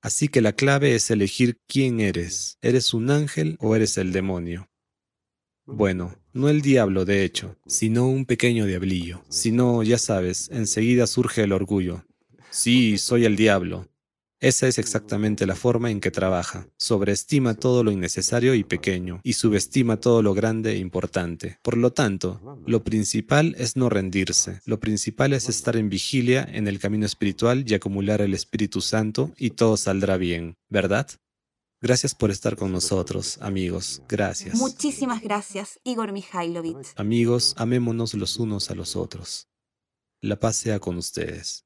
Así 0.01 0.29
que 0.29 0.41
la 0.41 0.53
clave 0.53 0.95
es 0.95 1.11
elegir 1.11 1.59
quién 1.67 1.99
eres. 1.99 2.57
¿Eres 2.61 2.93
un 2.93 3.11
ángel 3.11 3.57
o 3.59 3.75
eres 3.75 3.97
el 3.97 4.11
demonio? 4.13 4.69
Bueno, 5.65 6.15
no 6.33 6.49
el 6.49 6.61
diablo, 6.61 7.05
de 7.05 7.23
hecho, 7.23 7.57
sino 7.67 8.07
un 8.07 8.25
pequeño 8.25 8.65
diablillo. 8.65 9.23
Si 9.29 9.51
no, 9.51 9.83
ya 9.83 9.97
sabes, 9.97 10.49
enseguida 10.51 11.05
surge 11.05 11.43
el 11.43 11.51
orgullo. 11.51 12.05
Sí, 12.49 12.97
soy 12.97 13.25
el 13.25 13.35
diablo. 13.35 13.87
Esa 14.41 14.69
es 14.69 14.77
exactamente 14.77 15.45
la 15.45 15.55
forma 15.55 15.91
en 15.91 15.99
que 15.99 16.11
trabaja. 16.11 16.65
Sobreestima 16.77 17.55
todo 17.55 17.83
lo 17.83 17.91
innecesario 17.91 18.55
y 18.55 18.63
pequeño 18.63 19.19
y 19.21 19.33
subestima 19.33 19.99
todo 19.99 20.21
lo 20.21 20.33
grande 20.33 20.71
e 20.71 20.77
importante. 20.77 21.59
Por 21.61 21.75
lo 21.75 21.91
tanto, 21.91 22.57
lo 22.65 22.85
principal 22.85 23.53
es 23.57 23.75
no 23.75 23.89
rendirse. 23.89 24.61
Lo 24.65 24.79
principal 24.79 25.33
es 25.33 25.49
estar 25.49 25.75
en 25.75 25.89
vigilia 25.89 26.47
en 26.49 26.69
el 26.69 26.79
camino 26.79 27.05
espiritual 27.05 27.65
y 27.67 27.73
acumular 27.73 28.21
el 28.21 28.33
Espíritu 28.33 28.79
Santo 28.79 29.33
y 29.37 29.51
todo 29.51 29.75
saldrá 29.75 30.15
bien, 30.15 30.55
¿verdad? 30.69 31.09
Gracias 31.81 32.15
por 32.15 32.31
estar 32.31 32.55
con 32.55 32.71
nosotros, 32.71 33.39
amigos. 33.41 34.01
Gracias. 34.07 34.55
Muchísimas 34.55 35.21
gracias, 35.21 35.81
Igor 35.83 36.13
Mikhailovich. 36.13 36.87
Amigos, 36.95 37.55
amémonos 37.57 38.13
los 38.13 38.37
unos 38.37 38.69
a 38.71 38.75
los 38.75 38.95
otros. 38.95 39.49
La 40.21 40.39
paz 40.39 40.55
sea 40.55 40.79
con 40.79 40.97
ustedes. 40.97 41.65